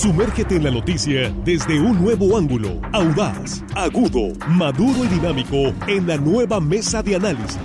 Sumérgete 0.00 0.56
en 0.56 0.64
la 0.64 0.70
noticia 0.70 1.30
desde 1.44 1.78
un 1.78 2.02
nuevo 2.02 2.38
ángulo, 2.38 2.80
audaz, 2.90 3.62
agudo, 3.76 4.32
maduro 4.48 5.04
y 5.04 5.08
dinámico 5.08 5.74
en 5.86 6.06
la 6.06 6.16
nueva 6.16 6.58
mesa 6.58 7.02
de 7.02 7.16
análisis. 7.16 7.58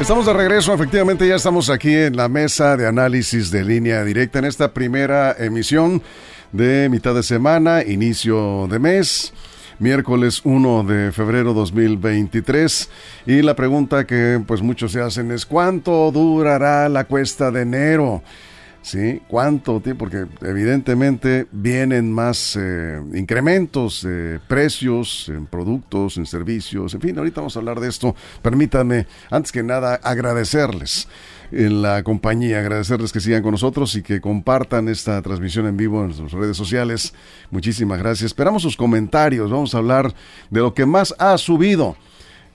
Estamos 0.00 0.24
de 0.24 0.32
regreso, 0.32 0.72
efectivamente 0.72 1.28
ya 1.28 1.34
estamos 1.34 1.68
aquí 1.68 1.92
en 1.92 2.16
la 2.16 2.30
mesa 2.30 2.78
de 2.78 2.86
análisis 2.86 3.50
de 3.50 3.62
línea 3.62 4.02
directa 4.04 4.38
en 4.38 4.46
esta 4.46 4.72
primera 4.72 5.36
emisión 5.38 6.02
de 6.50 6.88
mitad 6.88 7.14
de 7.14 7.22
semana, 7.22 7.82
inicio 7.82 8.68
de 8.70 8.78
mes 8.78 9.34
miércoles 9.78 10.40
1 10.44 10.84
de 10.84 11.12
febrero 11.12 11.52
2023 11.52 12.90
y 13.26 13.42
la 13.42 13.54
pregunta 13.54 14.06
que 14.06 14.42
pues 14.46 14.62
muchos 14.62 14.92
se 14.92 15.00
hacen 15.00 15.30
es 15.32 15.44
¿cuánto 15.44 16.10
durará 16.10 16.88
la 16.88 17.04
cuesta 17.04 17.50
de 17.50 17.62
enero? 17.62 18.22
¿Sí? 18.82 19.20
¿Cuánto 19.26 19.80
tiempo? 19.80 20.04
Porque 20.04 20.26
evidentemente 20.42 21.48
vienen 21.50 22.12
más 22.12 22.56
eh, 22.56 23.02
incrementos 23.14 24.02
de 24.02 24.38
precios 24.46 25.28
en 25.28 25.46
productos, 25.46 26.16
en 26.18 26.26
servicios, 26.26 26.94
en 26.94 27.00
fin, 27.00 27.18
ahorita 27.18 27.40
vamos 27.40 27.56
a 27.56 27.58
hablar 27.58 27.80
de 27.80 27.88
esto. 27.88 28.14
Permítanme, 28.42 29.08
antes 29.28 29.50
que 29.50 29.64
nada, 29.64 29.96
agradecerles 29.96 31.08
en 31.52 31.82
la 31.82 32.02
compañía. 32.02 32.60
Agradecerles 32.60 33.12
que 33.12 33.20
sigan 33.20 33.42
con 33.42 33.52
nosotros 33.52 33.94
y 33.94 34.02
que 34.02 34.20
compartan 34.20 34.88
esta 34.88 35.20
transmisión 35.22 35.66
en 35.66 35.76
vivo 35.76 36.04
en 36.04 36.14
sus 36.14 36.32
redes 36.32 36.56
sociales. 36.56 37.14
Muchísimas 37.50 37.98
gracias. 37.98 38.26
Esperamos 38.26 38.62
sus 38.62 38.76
comentarios. 38.76 39.50
Vamos 39.50 39.74
a 39.74 39.78
hablar 39.78 40.14
de 40.50 40.60
lo 40.60 40.74
que 40.74 40.86
más 40.86 41.14
ha 41.18 41.36
subido 41.38 41.96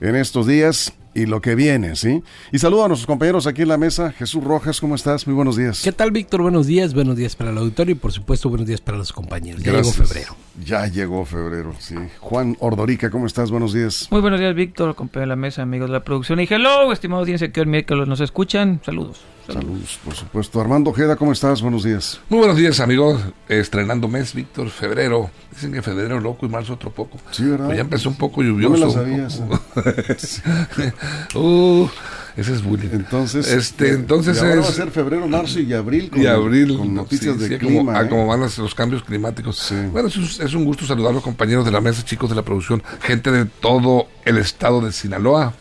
en 0.00 0.16
estos 0.16 0.46
días 0.46 0.92
y 1.14 1.26
lo 1.26 1.40
que 1.40 1.54
viene, 1.54 1.96
¿sí? 1.96 2.22
Y 2.52 2.58
saludo 2.58 2.84
a 2.84 2.88
nuestros 2.88 3.06
compañeros 3.06 3.46
aquí 3.46 3.62
en 3.62 3.68
la 3.68 3.76
mesa. 3.76 4.12
Jesús 4.12 4.42
Rojas, 4.42 4.80
¿cómo 4.80 4.94
estás? 4.94 5.26
Muy 5.26 5.34
buenos 5.34 5.56
días. 5.56 5.82
¿Qué 5.82 5.92
tal, 5.92 6.10
Víctor? 6.10 6.42
Buenos 6.42 6.66
días, 6.66 6.94
buenos 6.94 7.16
días 7.16 7.36
para 7.36 7.50
el 7.50 7.58
auditorio 7.58 7.92
y 7.92 7.98
por 7.98 8.12
supuesto 8.12 8.48
buenos 8.48 8.66
días 8.66 8.80
para 8.80 8.98
los 8.98 9.12
compañeros. 9.12 9.62
Ya 9.62 9.72
llegó 9.72 9.92
febrero. 9.92 10.36
Ya 10.60 10.86
llegó 10.86 11.24
febrero, 11.24 11.74
sí. 11.78 11.94
Juan 12.20 12.56
Ordorica, 12.60 13.10
¿cómo 13.10 13.26
estás? 13.26 13.50
Buenos 13.50 13.72
días. 13.72 14.08
Muy 14.10 14.20
buenos 14.20 14.38
días, 14.38 14.54
Víctor, 14.54 14.94
compañero 14.94 15.22
de 15.22 15.26
la 15.28 15.36
mesa, 15.36 15.62
amigos 15.62 15.88
de 15.88 15.94
la 15.94 16.04
producción. 16.04 16.40
Y 16.40 16.46
hello, 16.48 16.92
estimados 16.92 17.22
audiencia 17.22 17.50
que 17.50 17.60
hoy 17.60 17.66
miércoles 17.66 18.06
nos 18.06 18.20
escuchan. 18.20 18.80
Saludos. 18.84 19.22
Saludos. 19.46 19.98
por 20.04 20.14
supuesto. 20.14 20.60
Armando 20.60 20.90
Ojeda, 20.90 21.16
¿cómo 21.16 21.32
estás? 21.32 21.62
Buenos 21.62 21.84
días. 21.84 22.20
Muy 22.28 22.38
buenos 22.38 22.56
días, 22.56 22.80
amigos. 22.80 23.20
Estrenando 23.48 24.08
mes, 24.08 24.34
Víctor, 24.34 24.68
febrero. 24.70 25.30
Dicen 25.50 25.72
que 25.72 25.82
febrero 25.82 26.20
loco 26.20 26.46
y 26.46 26.48
marzo 26.48 26.74
otro 26.74 26.90
poco. 26.90 27.18
Sí, 27.30 27.44
¿verdad? 27.44 27.66
Pues 27.66 27.76
ya 27.76 27.82
empezó 27.82 28.08
un 28.10 28.16
poco 28.16 28.42
lluvioso. 28.42 28.76
No 28.76 28.86
me 28.86 28.92
sabías. 28.92 29.42
uh, 31.34 31.88
ese 32.36 32.54
es 32.54 32.62
bullying. 32.62 32.90
Entonces, 32.92 33.50
este, 33.50 33.90
entonces 33.90 34.40
ahora 34.40 34.60
va 34.60 34.68
a 34.68 34.72
ser 34.72 34.90
febrero, 34.90 35.26
marzo 35.28 35.60
y 35.60 35.72
abril 35.72 36.10
con, 36.10 36.22
y 36.22 36.26
abril, 36.26 36.76
con 36.76 36.94
noticias 36.94 37.38
de 37.38 37.48
sí, 37.48 37.58
clima. 37.58 37.92
Como, 37.92 38.00
¿eh? 38.00 38.08
como 38.08 38.26
van 38.26 38.40
los, 38.40 38.58
los 38.58 38.74
cambios 38.74 39.02
climáticos. 39.02 39.72
Bueno, 39.92 40.08
es, 40.08 40.40
es, 40.40 40.54
un 40.54 40.64
gusto 40.64 40.86
saludar 40.86 41.10
a 41.10 41.14
los 41.14 41.22
compañeros 41.22 41.64
de 41.64 41.70
la 41.70 41.80
mesa, 41.80 42.04
chicos 42.04 42.30
de 42.30 42.36
la 42.36 42.42
producción, 42.42 42.82
gente 43.00 43.30
de 43.30 43.44
todo 43.44 44.08
el 44.24 44.38
estado 44.38 44.80
de 44.80 44.92
Sinaloa. 44.92 45.54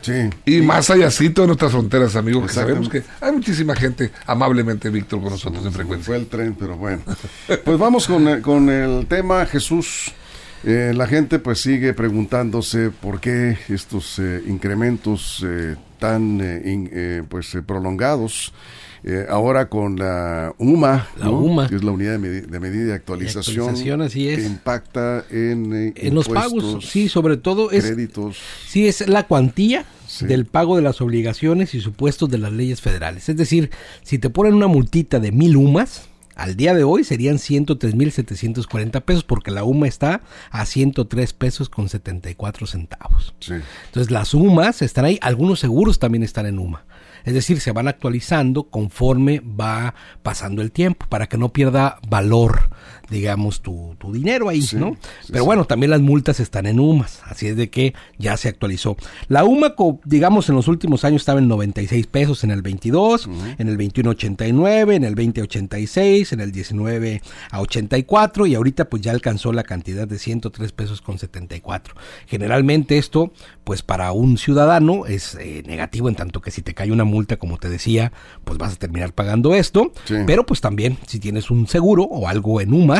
Sí. 0.00 0.30
Y 0.46 0.60
más 0.60 0.90
allácito 0.90 1.42
de 1.42 1.48
nuestras 1.48 1.72
fronteras, 1.72 2.14
amigos, 2.14 2.46
que 2.46 2.52
sabemos 2.52 2.88
que 2.88 3.02
hay 3.20 3.32
muchísima 3.32 3.74
gente 3.74 4.12
amablemente, 4.26 4.90
Víctor, 4.90 5.20
con 5.20 5.30
nosotros 5.30 5.64
en 5.64 5.72
frecuencia. 5.72 6.06
Fue 6.06 6.16
el 6.16 6.26
tren, 6.26 6.54
pero 6.58 6.76
bueno. 6.76 7.02
Pues 7.64 7.78
vamos 7.78 8.06
con 8.06 8.28
el, 8.28 8.40
con 8.40 8.68
el 8.68 9.06
tema, 9.06 9.44
Jesús. 9.46 10.12
Eh, 10.64 10.92
la 10.94 11.06
gente 11.06 11.38
pues 11.38 11.60
sigue 11.60 11.94
preguntándose 11.94 12.90
por 12.90 13.20
qué 13.20 13.58
estos 13.68 14.18
eh, 14.18 14.42
incrementos 14.46 15.44
eh, 15.46 15.76
tan 15.98 16.40
in, 16.64 17.26
pues 17.28 17.56
prolongados. 17.66 18.52
ahora 19.28 19.68
con 19.68 19.96
la 19.98 20.52
UMA, 20.58 21.08
la 21.18 21.24
¿no? 21.26 21.38
UMA, 21.40 21.68
que 21.68 21.76
es 21.76 21.84
la 21.84 21.92
unidad 21.92 22.12
de, 22.12 22.18
med 22.18 22.44
de 22.46 22.60
medida 22.60 22.84
de 22.86 22.94
actualización, 22.94 23.60
actualización 23.68 24.02
así 24.02 24.28
es. 24.28 24.38
que 24.40 24.46
impacta 24.46 25.24
en, 25.30 25.92
en 25.96 26.14
los 26.14 26.28
pagos, 26.28 26.84
sí, 26.84 27.08
sobre 27.08 27.36
todo 27.36 27.70
es, 27.70 27.84
créditos. 27.86 28.38
Sí, 28.66 28.86
es 28.88 29.06
la 29.08 29.26
cuantía 29.26 29.84
Sí. 30.08 30.24
del 30.24 30.46
pago 30.46 30.74
de 30.74 30.80
las 30.80 31.02
obligaciones 31.02 31.74
y 31.74 31.82
supuestos 31.82 32.30
de 32.30 32.38
las 32.38 32.50
leyes 32.50 32.80
federales. 32.80 33.28
Es 33.28 33.36
decir, 33.36 33.68
si 34.02 34.18
te 34.18 34.30
ponen 34.30 34.54
una 34.54 34.66
multita 34.66 35.20
de 35.20 35.32
mil 35.32 35.54
UMAS, 35.54 36.07
al 36.38 36.56
día 36.56 36.72
de 36.72 36.84
hoy 36.84 37.02
serían 37.04 37.36
103.740 37.36 39.02
pesos 39.02 39.24
porque 39.24 39.50
la 39.50 39.64
UMA 39.64 39.88
está 39.88 40.22
a 40.50 40.64
103 40.64 41.32
pesos 41.34 41.68
con 41.68 41.88
74 41.88 42.66
centavos. 42.66 43.34
Sí. 43.40 43.54
Entonces 43.86 44.12
las 44.12 44.32
UMAS 44.34 44.82
están 44.82 45.04
ahí, 45.04 45.18
algunos 45.20 45.58
seguros 45.58 45.98
también 45.98 46.22
están 46.22 46.46
en 46.46 46.60
UMA. 46.60 46.84
Es 47.24 47.34
decir, 47.34 47.60
se 47.60 47.72
van 47.72 47.88
actualizando 47.88 48.70
conforme 48.70 49.40
va 49.40 49.94
pasando 50.22 50.62
el 50.62 50.70
tiempo 50.70 51.06
para 51.08 51.26
que 51.26 51.36
no 51.36 51.52
pierda 51.52 51.98
valor, 52.08 52.70
digamos, 53.10 53.60
tu, 53.62 53.94
tu 53.98 54.12
dinero 54.12 54.48
ahí, 54.48 54.62
Sí, 54.62 54.76
¿no? 54.76 54.96
sí, 55.22 55.32
Pero 55.32 55.44
bueno, 55.44 55.64
también 55.64 55.90
las 55.90 56.00
multas 56.00 56.40
están 56.40 56.66
en 56.66 56.78
UMAS, 56.80 57.22
así 57.24 57.46
es 57.46 57.56
de 57.56 57.70
que 57.70 57.94
ya 58.18 58.36
se 58.36 58.48
actualizó. 58.48 58.96
La 59.28 59.44
UMA, 59.44 59.74
digamos, 60.04 60.48
en 60.48 60.54
los 60.56 60.68
últimos 60.68 61.04
años 61.04 61.22
estaba 61.22 61.38
en 61.40 61.48
96 61.48 62.06
pesos 62.06 62.44
en 62.44 62.50
el 62.50 62.62
22, 62.62 63.28
en 63.58 63.68
el 63.68 63.76
21 63.76 64.10
89, 64.10 64.94
en 64.96 65.04
el 65.04 65.14
20 65.14 65.42
86, 65.42 66.32
en 66.32 66.40
el 66.40 66.52
19 66.52 67.22
a 67.50 67.60
84 67.60 68.46
y 68.46 68.54
ahorita 68.54 68.88
pues 68.88 69.02
ya 69.02 69.12
alcanzó 69.12 69.52
la 69.52 69.62
cantidad 69.64 70.06
de 70.06 70.18
103 70.18 70.72
pesos 70.72 71.00
con 71.00 71.18
74. 71.18 71.94
Generalmente 72.26 72.98
esto, 72.98 73.32
pues 73.64 73.82
para 73.82 74.12
un 74.12 74.36
ciudadano 74.38 75.06
es 75.06 75.34
eh, 75.40 75.62
negativo 75.66 76.08
en 76.08 76.14
tanto 76.14 76.40
que 76.40 76.50
si 76.50 76.62
te 76.62 76.74
cae 76.74 76.92
una 76.92 77.04
multa, 77.04 77.36
como 77.38 77.58
te 77.58 77.68
decía, 77.70 78.12
pues 78.44 78.58
vas 78.58 78.74
a 78.74 78.76
terminar 78.76 79.12
pagando 79.14 79.54
esto, 79.54 79.92
Sí. 80.04 80.14
pero 80.26 80.44
pues 80.44 80.60
también 80.60 80.98
si 81.06 81.18
tienes 81.18 81.50
un 81.50 81.66
seguro 81.66 82.04
o 82.04 82.28
algo 82.28 82.60
en 82.60 82.72
UMAS, 82.72 82.97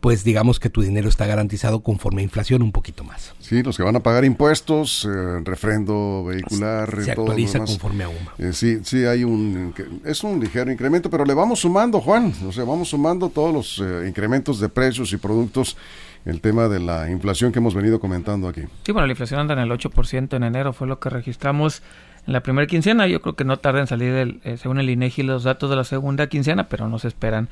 pues 0.00 0.24
digamos 0.24 0.60
que 0.60 0.70
tu 0.70 0.82
dinero 0.82 1.08
está 1.08 1.26
garantizado 1.26 1.80
conforme 1.80 2.20
a 2.22 2.24
inflación 2.24 2.62
un 2.62 2.72
poquito 2.72 3.04
más. 3.04 3.34
Sí, 3.40 3.62
los 3.62 3.76
que 3.76 3.82
van 3.82 3.96
a 3.96 4.00
pagar 4.00 4.24
impuestos, 4.24 5.04
eh, 5.10 5.40
refrendo 5.44 6.24
vehicular, 6.24 6.88
Se 7.02 7.14
todo 7.14 7.24
actualiza 7.26 7.54
demás. 7.54 7.70
conforme 7.70 8.04
a 8.04 8.08
UMA. 8.08 8.34
Eh, 8.38 8.52
sí, 8.52 8.78
sí, 8.82 9.04
hay 9.04 9.24
un, 9.24 9.74
es 10.04 10.22
un 10.24 10.40
ligero 10.40 10.70
incremento, 10.70 11.10
pero 11.10 11.24
le 11.24 11.34
vamos 11.34 11.60
sumando, 11.60 12.00
Juan, 12.00 12.32
o 12.46 12.52
sea, 12.52 12.64
vamos 12.64 12.88
sumando 12.88 13.28
todos 13.28 13.52
los 13.52 13.78
eh, 13.80 14.06
incrementos 14.08 14.60
de 14.60 14.68
precios 14.68 15.12
y 15.12 15.16
productos, 15.16 15.76
el 16.24 16.40
tema 16.40 16.68
de 16.68 16.80
la 16.80 17.10
inflación 17.10 17.52
que 17.52 17.58
hemos 17.58 17.74
venido 17.74 18.00
comentando 18.00 18.48
aquí. 18.48 18.62
Sí, 18.84 18.92
bueno, 18.92 19.06
la 19.06 19.12
inflación 19.12 19.40
anda 19.40 19.54
en 19.54 19.60
el 19.60 19.70
8% 19.70 20.36
en 20.36 20.42
enero, 20.42 20.72
fue 20.72 20.86
lo 20.86 20.98
que 21.00 21.08
registramos 21.08 21.82
en 22.26 22.32
la 22.34 22.42
primera 22.42 22.66
quincena. 22.66 23.06
Yo 23.06 23.22
creo 23.22 23.34
que 23.34 23.44
no 23.44 23.56
tarda 23.58 23.80
en 23.80 23.86
salir, 23.86 24.12
el, 24.12 24.40
eh, 24.44 24.56
según 24.58 24.78
el 24.78 24.90
INEGI, 24.90 25.22
los 25.22 25.44
datos 25.44 25.70
de 25.70 25.76
la 25.76 25.84
segunda 25.84 26.26
quincena, 26.26 26.68
pero 26.68 26.88
no 26.88 26.98
se 26.98 27.08
esperan 27.08 27.48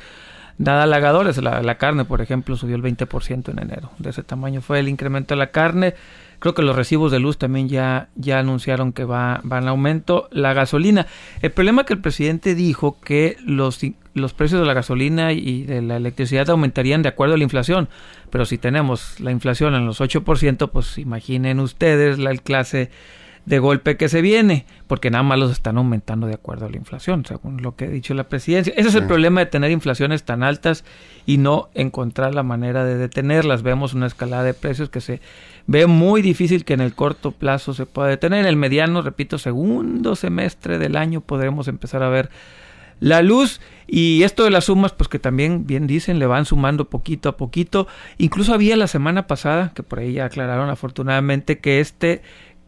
nada 0.58 0.84
halagadores. 0.84 1.38
La, 1.38 1.62
la 1.62 1.78
carne, 1.78 2.04
por 2.04 2.20
ejemplo, 2.20 2.56
subió 2.56 2.76
el 2.76 2.82
20% 2.82 3.50
en 3.50 3.58
enero. 3.58 3.90
De 3.98 4.10
ese 4.10 4.22
tamaño 4.22 4.60
fue 4.60 4.80
el 4.80 4.88
incremento 4.88 5.34
de 5.34 5.38
la 5.38 5.50
carne. 5.50 5.94
Creo 6.38 6.54
que 6.54 6.62
los 6.62 6.76
recibos 6.76 7.12
de 7.12 7.18
luz 7.18 7.38
también 7.38 7.68
ya, 7.68 8.08
ya 8.14 8.38
anunciaron 8.38 8.92
que 8.92 9.04
va, 9.04 9.40
va 9.50 9.58
en 9.58 9.68
aumento. 9.68 10.28
La 10.30 10.52
gasolina. 10.52 11.06
El 11.40 11.50
problema 11.50 11.82
es 11.82 11.86
que 11.86 11.94
el 11.94 12.00
presidente 12.00 12.54
dijo 12.54 13.00
que 13.00 13.36
los, 13.44 13.80
los 14.14 14.34
precios 14.34 14.60
de 14.60 14.66
la 14.66 14.74
gasolina 14.74 15.32
y 15.32 15.62
de 15.62 15.80
la 15.80 15.96
electricidad 15.96 16.48
aumentarían 16.50 17.02
de 17.02 17.08
acuerdo 17.08 17.34
a 17.34 17.38
la 17.38 17.44
inflación. 17.44 17.88
Pero 18.30 18.44
si 18.44 18.58
tenemos 18.58 19.18
la 19.20 19.30
inflación 19.30 19.74
en 19.74 19.86
los 19.86 20.00
8%, 20.00 20.70
pues 20.70 20.98
imaginen 20.98 21.60
ustedes 21.60 22.18
la 22.18 22.34
clase 22.36 22.90
de 23.46 23.58
golpe 23.60 23.96
que 23.96 24.08
se 24.08 24.20
viene, 24.22 24.66
porque 24.88 25.08
nada 25.10 25.22
más 25.22 25.38
los 25.38 25.52
están 25.52 25.78
aumentando 25.78 26.26
de 26.26 26.34
acuerdo 26.34 26.66
a 26.66 26.68
la 26.68 26.76
inflación, 26.76 27.24
según 27.24 27.62
lo 27.62 27.76
que 27.76 27.84
ha 27.84 27.88
dicho 27.88 28.12
la 28.12 28.24
presidencia. 28.28 28.74
Ese 28.76 28.88
es 28.88 28.94
el 28.96 29.02
Sí. 29.02 29.06
problema 29.08 29.40
de 29.40 29.46
tener 29.46 29.70
inflaciones 29.70 30.24
tan 30.24 30.42
altas 30.42 30.84
y 31.26 31.38
no 31.38 31.68
encontrar 31.74 32.34
la 32.34 32.42
manera 32.42 32.84
de 32.84 32.96
detenerlas. 32.98 33.62
Vemos 33.62 33.94
una 33.94 34.06
escalada 34.06 34.42
de 34.42 34.52
precios 34.52 34.90
que 34.90 35.00
se 35.00 35.20
ve 35.68 35.86
muy 35.86 36.22
difícil 36.22 36.64
que 36.64 36.74
en 36.74 36.80
el 36.80 36.94
corto 36.94 37.30
plazo 37.30 37.72
se 37.72 37.86
pueda 37.86 38.08
detener. 38.08 38.40
En 38.40 38.46
el 38.46 38.56
mediano, 38.56 39.00
repito, 39.00 39.38
segundo 39.38 40.16
semestre 40.16 40.78
del 40.78 40.96
año 40.96 41.20
podremos 41.20 41.68
empezar 41.68 42.02
a 42.02 42.08
ver 42.08 42.30
la 42.98 43.20
luz 43.20 43.60
y 43.86 44.22
esto 44.22 44.42
de 44.44 44.50
las 44.50 44.64
sumas 44.64 44.92
pues 44.92 45.08
que 45.08 45.18
también 45.18 45.66
bien 45.66 45.86
dicen 45.86 46.18
le 46.18 46.24
van 46.26 46.46
sumando 46.46 46.86
poquito 46.86 47.28
a 47.28 47.36
poquito 47.36 47.86
incluso 48.16 48.54
había 48.54 48.74
la 48.74 48.86
semana 48.86 49.26
pasada 49.26 49.72
que 49.74 49.82
por 49.82 49.98
ahí 49.98 50.14
ya 50.14 50.24
aclararon 50.24 50.70
afortunadamente 50.70 51.58
que 51.58 51.80
este 51.80 52.22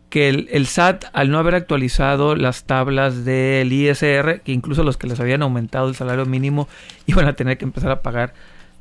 que 0.09 0.29
el, 0.29 0.49
el 0.51 0.67
SAT 0.67 1.05
al 1.13 1.31
no 1.31 1.39
haber 1.39 1.55
actualizado 1.55 2.35
las 2.35 2.65
tablas 2.65 3.25
del 3.25 3.73
ISR 3.73 4.41
que 4.41 4.53
incluso 4.53 4.83
los 4.83 4.97
que 4.97 5.07
les 5.07 5.21
habían 5.21 5.43
aumentado 5.43 5.89
el 5.89 5.95
salario 5.95 6.27
mínimo 6.27 6.69
iban 7.07 7.27
a 7.27 7.35
tener 7.35 7.59
que 7.59 7.65
empezar 7.65 7.91
a 7.91 8.03
pagar 8.03 8.33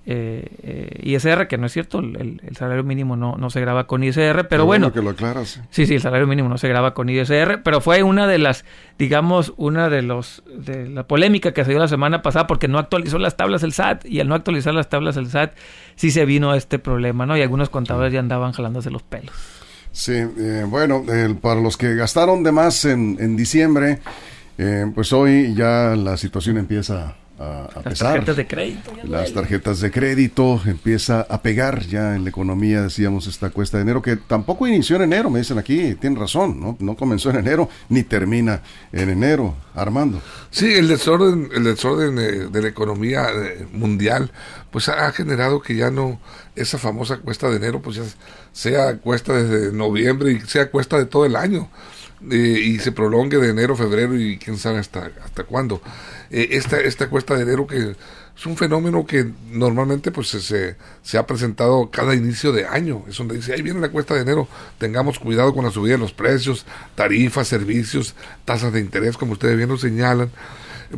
eh, 0.09 0.47
eh, 0.63 1.01
ISR 1.03 1.49
que 1.49 1.57
no 1.57 1.65
es 1.65 1.73
cierto 1.73 1.99
el, 1.99 2.39
el 2.41 2.55
salario 2.55 2.85
mínimo 2.85 3.17
no, 3.17 3.35
no 3.35 3.49
se 3.49 3.59
graba 3.59 3.87
con 3.87 4.05
ISR 4.05 4.47
pero 4.47 4.63
Qué 4.63 4.67
bueno 4.67 4.93
que 4.93 5.01
lo 5.01 5.09
aclaras. 5.09 5.61
Sí, 5.69 5.85
sí, 5.85 5.95
el 5.95 6.01
salario 6.01 6.27
mínimo 6.27 6.47
no 6.47 6.57
se 6.57 6.69
graba 6.69 6.93
con 6.93 7.09
ISR, 7.09 7.61
pero 7.61 7.81
fue 7.81 8.03
una 8.03 8.25
de 8.25 8.37
las, 8.37 8.63
digamos, 8.97 9.53
una 9.57 9.89
de 9.89 10.03
los 10.03 10.43
de 10.47 10.87
la 10.87 11.05
polémica 11.07 11.51
que 11.53 11.65
se 11.65 11.71
dio 11.71 11.79
la 11.79 11.89
semana 11.89 12.21
pasada 12.21 12.47
porque 12.47 12.69
no 12.69 12.79
actualizó 12.79 13.19
las 13.19 13.35
tablas 13.35 13.63
el 13.63 13.73
SAT 13.73 14.05
y 14.05 14.21
al 14.21 14.29
no 14.29 14.35
actualizar 14.35 14.73
las 14.73 14.87
tablas 14.87 15.17
el 15.17 15.27
SAT 15.27 15.57
sí 15.95 16.09
se 16.09 16.25
vino 16.25 16.53
este 16.53 16.79
problema, 16.79 17.25
¿no? 17.25 17.35
Y 17.35 17.41
algunos 17.41 17.69
contadores 17.69 18.13
ya 18.13 18.21
andaban 18.21 18.53
jalándose 18.53 18.89
los 18.89 19.03
pelos. 19.03 19.56
Sí, 19.97 20.13
eh, 20.13 20.63
bueno, 20.69 21.03
para 21.41 21.59
los 21.59 21.75
que 21.75 21.95
gastaron 21.95 22.43
de 22.43 22.51
más 22.51 22.85
en, 22.85 23.17
en 23.19 23.35
diciembre, 23.35 23.97
eh, 24.59 24.85
pues 24.93 25.11
hoy 25.11 25.55
ya 25.55 25.95
la 25.95 26.15
situación 26.17 26.59
empieza 26.59 27.15
a, 27.39 27.69
Las 27.85 27.99
tarjetas 27.99 28.35
de 28.35 28.47
crédito. 28.47 28.91
Las 29.03 29.31
tarjetas 29.31 29.79
de 29.79 29.91
crédito 29.91 30.61
empieza 30.65 31.21
a 31.21 31.41
pegar 31.41 31.85
ya 31.85 32.15
en 32.15 32.23
la 32.23 32.29
economía, 32.29 32.81
decíamos, 32.81 33.27
esta 33.27 33.49
cuesta 33.49 33.77
de 33.77 33.83
enero, 33.83 34.01
que 34.01 34.15
tampoco 34.15 34.67
inició 34.67 34.95
en 34.95 35.03
enero, 35.03 35.29
me 35.29 35.39
dicen 35.39 35.57
aquí, 35.57 35.95
tienen 35.95 36.19
razón, 36.19 36.59
¿no? 36.59 36.75
No 36.79 36.95
comenzó 36.95 37.29
en 37.29 37.37
enero 37.37 37.69
ni 37.89 38.03
termina 38.03 38.61
en 38.91 39.09
enero, 39.09 39.55
Armando. 39.75 40.21
Sí, 40.49 40.73
el 40.73 40.87
desorden, 40.87 41.49
el 41.53 41.63
desorden 41.63 42.17
eh, 42.17 42.49
de 42.51 42.61
la 42.61 42.67
economía 42.67 43.27
eh, 43.29 43.67
mundial, 43.71 44.31
pues 44.71 44.89
ha 44.89 45.11
generado 45.11 45.61
que 45.61 45.75
ya 45.75 45.91
no, 45.91 46.19
esa 46.55 46.77
famosa 46.77 47.17
cuesta 47.17 47.49
de 47.49 47.57
enero, 47.57 47.81
pues 47.81 47.97
ya 47.97 48.03
sea 48.51 48.97
cuesta 48.97 49.33
desde 49.33 49.71
noviembre 49.71 50.31
y 50.31 50.39
sea 50.41 50.71
cuesta 50.71 50.97
de 50.97 51.05
todo 51.05 51.25
el 51.25 51.35
año. 51.35 51.69
Eh, 52.31 52.35
y 52.35 52.79
se 52.79 52.91
prolongue 52.91 53.37
de 53.37 53.49
enero, 53.49 53.75
febrero 53.75 54.19
y 54.19 54.39
quién 54.39 54.57
sabe 54.57 54.79
hasta, 54.79 55.11
hasta 55.23 55.43
cuándo. 55.43 55.81
Eh, 56.31 56.49
esta, 56.51 56.79
esta 56.79 57.09
cuesta 57.09 57.35
de 57.35 57.43
enero 57.43 57.67
que 57.67 57.95
es 58.35 58.45
un 58.45 58.57
fenómeno 58.57 59.05
que 59.05 59.31
normalmente 59.51 60.11
pues 60.11 60.29
se, 60.29 60.75
se, 61.03 61.17
ha 61.17 61.27
presentado 61.27 61.91
cada 61.91 62.15
inicio 62.15 62.51
de 62.51 62.65
año. 62.65 63.03
Es 63.07 63.17
donde 63.17 63.35
dice, 63.35 63.53
ahí 63.53 63.61
viene 63.61 63.79
la 63.79 63.89
cuesta 63.89 64.15
de 64.15 64.21
enero, 64.21 64.47
tengamos 64.79 65.19
cuidado 65.19 65.53
con 65.53 65.63
la 65.63 65.71
subida 65.71 65.93
de 65.93 65.99
los 65.99 66.13
precios, 66.13 66.65
tarifas, 66.95 67.47
servicios, 67.47 68.15
tasas 68.45 68.73
de 68.73 68.79
interés, 68.79 69.15
como 69.15 69.33
ustedes 69.33 69.55
bien 69.55 69.69
lo 69.69 69.77
señalan, 69.77 70.31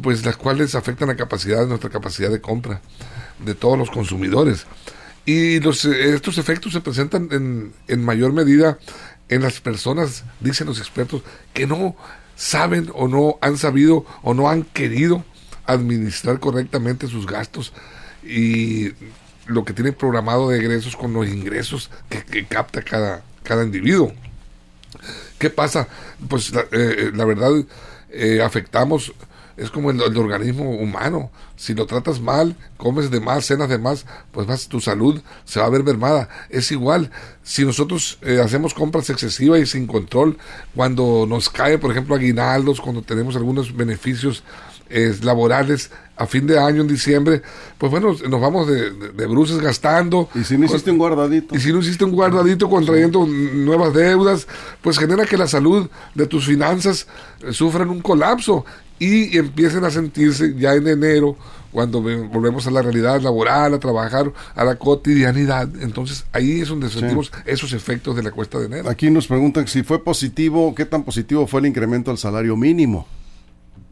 pues 0.02 0.26
las 0.26 0.38
cuales 0.38 0.74
afectan 0.76 1.10
la 1.10 1.16
capacidad, 1.16 1.68
nuestra 1.68 1.90
capacidad 1.90 2.30
de 2.30 2.40
compra 2.40 2.82
de 3.46 3.56
todos 3.56 3.78
los 3.78 3.90
consumidores. 3.90 4.66
Y 5.26 5.60
los, 5.60 5.86
estos 5.86 6.38
efectos 6.38 6.74
se 6.74 6.82
presentan 6.82 7.30
en, 7.32 7.74
en 7.88 8.04
mayor 8.04 8.34
medida 8.34 8.80
en 9.30 9.42
las 9.42 9.62
personas, 9.62 10.24
dicen 10.40 10.68
los 10.68 10.80
expertos, 10.80 11.22
que 11.54 11.68
no 11.68 11.96
saben 12.36 12.90
o 12.94 13.08
no 13.08 13.38
han 13.42 13.58
sabido 13.58 14.06
o 14.24 14.34
no 14.34 14.50
han 14.50 14.64
querido 14.64 15.24
administrar 15.66 16.40
correctamente 16.40 17.08
sus 17.08 17.28
gastos 17.28 17.74
y 18.24 18.92
lo 19.46 19.66
que 19.66 19.74
tienen 19.74 19.94
programado 19.94 20.50
de 20.50 20.60
egresos 20.60 20.96
con 20.96 21.14
los 21.14 21.28
ingresos 21.28 21.90
que, 22.10 22.46
capta 22.46 22.82
cada, 22.82 23.24
cada 23.44 23.64
individuo. 23.64 24.14
¿Qué 25.38 25.50
pasa? 25.50 25.88
Pues 26.28 26.52
la, 26.52 26.66
eh, 26.72 27.12
la 27.14 27.26
verdad, 27.26 27.52
eh, 28.10 28.42
afectamos 28.42 29.14
es 29.60 29.70
como 29.70 29.92
el, 29.92 30.02
organismo 30.02 30.72
humano. 30.72 31.32
Si 31.56 31.74
lo 31.74 31.86
tratas 31.86 32.22
mal, 32.22 32.56
comes 32.78 33.12
de 33.12 33.20
más, 33.20 33.46
cenas 33.46 33.70
de 33.70 33.78
más, 33.78 34.06
pues 34.32 34.48
vas, 34.48 34.68
tu 34.68 34.80
salud 34.80 35.22
se 35.44 35.60
va 35.60 35.66
a 35.66 35.70
ver 35.70 35.84
mermada. 35.84 36.30
Es 36.50 36.72
igual, 36.72 37.12
si 37.44 37.66
nosotros 37.66 38.18
eh, 38.22 38.42
hacemos 38.44 38.74
compras 38.74 39.10
excesivas 39.10 39.60
y 39.60 39.66
sin 39.66 39.86
control, 39.86 40.38
cuando 40.76 41.26
nos 41.28 41.50
cae, 41.50 41.78
por 41.78 41.92
ejemplo, 41.92 42.16
aguinaldos, 42.16 42.80
cuando 42.80 43.02
tenemos 43.02 43.36
algunos 43.36 43.76
beneficios 43.76 44.44
eh, 44.90 45.16
laborales 45.22 45.92
a 46.16 46.26
fin 46.26 46.48
de 46.48 46.58
año, 46.60 46.82
en 46.82 46.88
diciembre, 46.88 47.42
pues 47.78 47.92
bueno, 47.92 48.16
nos 48.28 48.42
vamos 48.42 48.68
de, 48.68 48.90
bruces 49.28 49.60
gastando. 49.60 50.30
Y 50.36 50.44
si 50.44 50.58
no 50.58 50.66
hiciste 50.66 50.92
un 50.92 50.98
guardadito. 50.98 51.56
Y 51.56 51.60
si 51.60 51.72
no 51.72 51.80
hiciste 51.80 52.04
un 52.04 52.12
guardadito 52.12 52.70
contrayendo 52.70 53.26
nuevas 53.26 53.94
deudas, 53.94 54.48
pues 54.82 54.98
genera 54.98 55.26
que 55.26 55.38
la 55.38 55.48
salud 55.48 55.90
de 56.16 56.28
tus 56.28 56.46
finanzas 56.46 57.08
eh, 57.42 57.54
sufran 57.54 57.90
un 57.90 58.02
colapso 58.02 58.66
y 59.00 59.38
empiecen 59.38 59.84
a 59.86 59.90
sentirse 59.90 60.56
ya 60.56 60.74
en 60.74 60.88
enero, 60.88 61.38
cuando 61.72 62.02
volvemos 62.02 62.66
a 62.68 62.72
la 62.72 62.82
realidad 62.82 63.22
laboral, 63.22 63.74
a 63.74 63.80
trabajar, 63.80 64.32
a 64.56 64.64
la 64.64 64.76
cotidianidad. 64.76 65.70
Entonces 65.82 66.26
ahí 66.32 66.62
es 66.62 66.70
donde 66.70 66.90
sentimos 66.90 67.32
esos 67.46 67.74
efectos 67.74 68.16
de 68.16 68.24
la 68.24 68.32
cuesta 68.32 68.60
de 68.60 68.66
enero. 68.66 68.90
Aquí 68.90 69.10
nos 69.10 69.28
preguntan 69.28 69.68
si 69.68 69.84
fue 69.84 70.04
positivo, 70.04 70.74
qué 70.76 70.86
tan 70.86 71.04
positivo 71.04 71.48
fue 71.48 71.62
el 71.62 71.68
incremento 71.68 72.12
al 72.12 72.18
salario 72.18 72.56
mínimo. 72.56 73.08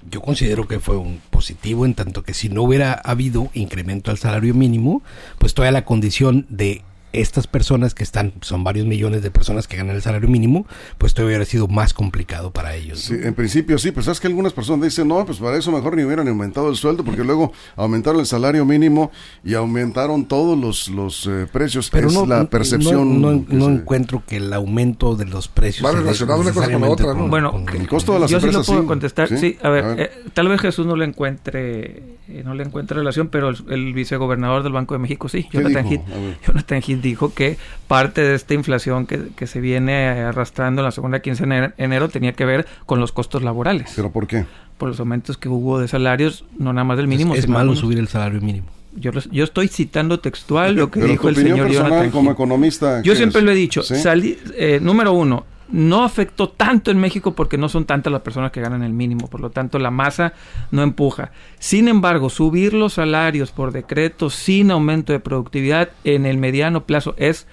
Yo 0.09 0.21
considero 0.21 0.68
que 0.68 0.80
fue 0.80 0.95
un 0.98 1.19
positivo 1.30 1.86
en 1.86 1.94
tanto 1.94 2.24
que 2.24 2.33
si 2.33 2.50
no 2.50 2.63
hubiera 2.63 2.94
habido 2.94 3.50
incremento 3.54 4.09
al 4.09 4.18
salario 4.18 4.54
mínimo, 4.54 5.04
pues 5.38 5.54
toda 5.54 5.69
la 5.71 5.83
condición 5.83 6.45
de 6.50 6.83
estas 7.22 7.48
personas 7.48 7.94
que 7.94 8.04
están, 8.04 8.34
son 8.42 8.64
varios 8.64 8.86
millones 8.86 9.22
de 9.22 9.31
personas 9.31 9.68
que 9.68 9.78
ganan 9.78 9.96
el 9.96 10.02
salario 10.02 10.30
mínimo, 10.30 10.66
pues 10.98 11.14
todavía 11.14 11.38
hubiera 11.38 11.46
sido 11.50 11.68
más 11.68 11.94
complicado 11.94 12.52
para 12.52 12.75
ellos. 12.75 13.00
Sí, 13.00 13.16
en 13.22 13.34
principio 13.34 13.78
sí, 13.78 13.92
pues 13.92 14.06
sabes 14.06 14.19
que 14.19 14.28
algunas 14.28 14.54
personas 14.54 14.84
dicen, 14.84 15.08
no, 15.08 15.25
pues 15.25 15.40
para 15.40 15.58
eso 15.58 15.72
mejor 15.72 15.96
ni 15.96 16.04
hubieran 16.04 16.28
aumentado 16.28 16.69
el 16.69 16.75
sueldo, 16.75 17.04
porque 17.04 17.24
luego 17.24 17.52
aumentaron 17.75 18.19
el 18.19 18.25
salario 18.25 18.66
mínimo 18.66 19.12
y 19.44 19.54
aumentaron 19.54 20.25
todos 20.25 20.58
los, 20.58 20.90
los 20.90 21.28
eh, 21.28 21.48
precios. 21.52 21.90
Pero 21.90 22.08
es 22.08 22.14
no, 22.14 22.25
la 22.25 22.46
percepción. 22.46 23.22
No, 23.22 23.44
no, 23.48 23.69
encuentro 23.69 24.24
que 24.25 24.38
el 24.38 24.54
aumento 24.54 25.16
de 25.16 25.25
los 25.25 25.48
precios. 25.48 25.86
Va 25.86 25.92
relacionado 25.92 26.42
una 26.42 26.52
cosa 26.52 26.72
con 26.72 26.81
la 26.81 26.90
otra, 26.90 27.14
¿no? 27.14 27.28
Bueno, 27.28 27.66
el 27.74 27.88
costo 27.88 28.14
de 28.14 28.19
las 28.19 28.30
yo 28.30 28.40
sí 28.40 28.52
lo 28.52 28.64
puedo 28.64 28.86
contestar. 28.86 29.28
Sí, 29.28 29.58
a 29.62 29.69
ver, 29.69 30.00
eh, 30.00 30.12
tal 30.34 30.48
vez 30.48 30.62
Jesús 30.62 30.86
no 30.86 30.96
le 30.96 31.06
encuentre, 31.06 32.18
eh, 32.28 32.42
no 32.44 32.54
le 32.54 32.64
encuentre 32.64 32.98
relación, 32.98 33.30
pero 33.30 33.50
el, 33.50 33.94
vicegobernador 33.94 34.64
del 34.64 34.74
Banco 34.74 34.94
de 34.94 35.00
México 35.00 35.30
sí, 35.30 35.48
Jonathan 35.52 35.88
Heath, 35.88 36.02
Jonathan 36.46 36.81
Heath 36.86 37.02
dijo 37.07 37.33
que 37.33 37.57
parte 37.88 38.21
de 38.21 38.36
esta 38.36 38.54
inflación 38.54 39.06
que, 39.06 39.30
que, 39.36 39.48
se 39.48 39.59
viene 39.59 40.07
arrastrando 40.07 40.81
en 40.81 40.86
la 40.86 40.92
segunda 40.92 41.21
quincena 41.21 41.62
de 41.62 41.74
enero 41.77 42.09
tenía 42.09 42.33
que 42.33 42.45
ver 42.45 42.68
con 42.86 43.00
los 43.00 43.12
costos 43.12 43.44
laborales. 43.44 43.94
¿Pero 43.95 44.12
por 44.12 44.27
qué? 44.27 44.45
Por 44.77 44.89
los 44.89 45.00
aumentos 45.00 45.38
que 45.38 45.50
hubo 45.50 45.80
de 45.80 45.88
salarios, 45.88 46.45
no 46.57 46.74
nada 46.74 46.83
más 46.83 46.98
del 46.98 47.07
mínimo. 47.07 47.36
Es, 47.36 47.48
malo 47.48 47.75
subir 47.75 47.98
el 47.98 48.07
salario 48.07 48.42
mínimo. 48.42 48.68
Yo, 48.95 49.12
yo 49.31 49.44
estoy 49.44 49.68
citando 49.68 50.19
textual 50.19 50.75
lo 50.75 50.89
que 50.89 51.01
dijo 51.01 51.30
el 51.30 51.36
señor 51.36 51.69
Jonathan. 51.69 52.09
como 52.09 52.31
economista. 52.31 53.01
Yo 53.01 53.15
siempre 53.15 53.42
lo 53.42 53.51
he 53.51 53.56
dicho. 53.56 53.81
Eh, 53.92 54.80
número 54.81 55.13
uno, 55.13 55.45
no 55.69 56.04
afectó 56.04 56.50
tanto 56.50 56.92
en 56.92 57.00
México 57.00 57.34
porque 57.34 57.58
no 57.58 57.69
son 57.69 57.86
tantas 57.86 58.12
las 58.12 58.22
personas 58.22 58.52
que 58.52 58.62
ganan 58.62 58.84
el 58.84 58.94
mínimo, 58.94 59.28
por 59.28 59.42
lo 59.42 59.50
tanto 59.50 59.80
la 59.80 59.92
masa 59.92 60.34
no 60.72 60.81
empuja. 60.81 61.31
Sin 61.60 61.88
embargo, 61.88 62.30
subir 62.30 62.74
los 62.74 62.94
salarios 62.94 63.52
por 63.52 63.72
decreto 63.72 64.30
sin 64.30 64.72
aumento 64.72 65.14
de 65.14 65.19
productividad 65.19 65.90
en 66.04 66.25
el 66.25 66.38
mediano 66.38 66.86
plazo 66.86 67.16
es 67.18 67.48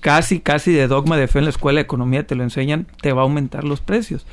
casi, 0.00 0.40
casi 0.40 0.72
de 0.72 0.86
dogma 0.86 1.16
de 1.16 1.26
fe 1.26 1.40
en 1.40 1.46
la 1.46 1.50
escuela 1.50 1.78
de 1.78 1.82
economía, 1.82 2.26
te 2.26 2.36
lo 2.36 2.44
enseñan, 2.44 2.86
te 3.00 3.12
va 3.12 3.22
a 3.22 3.24
aumentar 3.24 3.64
los 3.64 3.80
precios. 3.80 4.26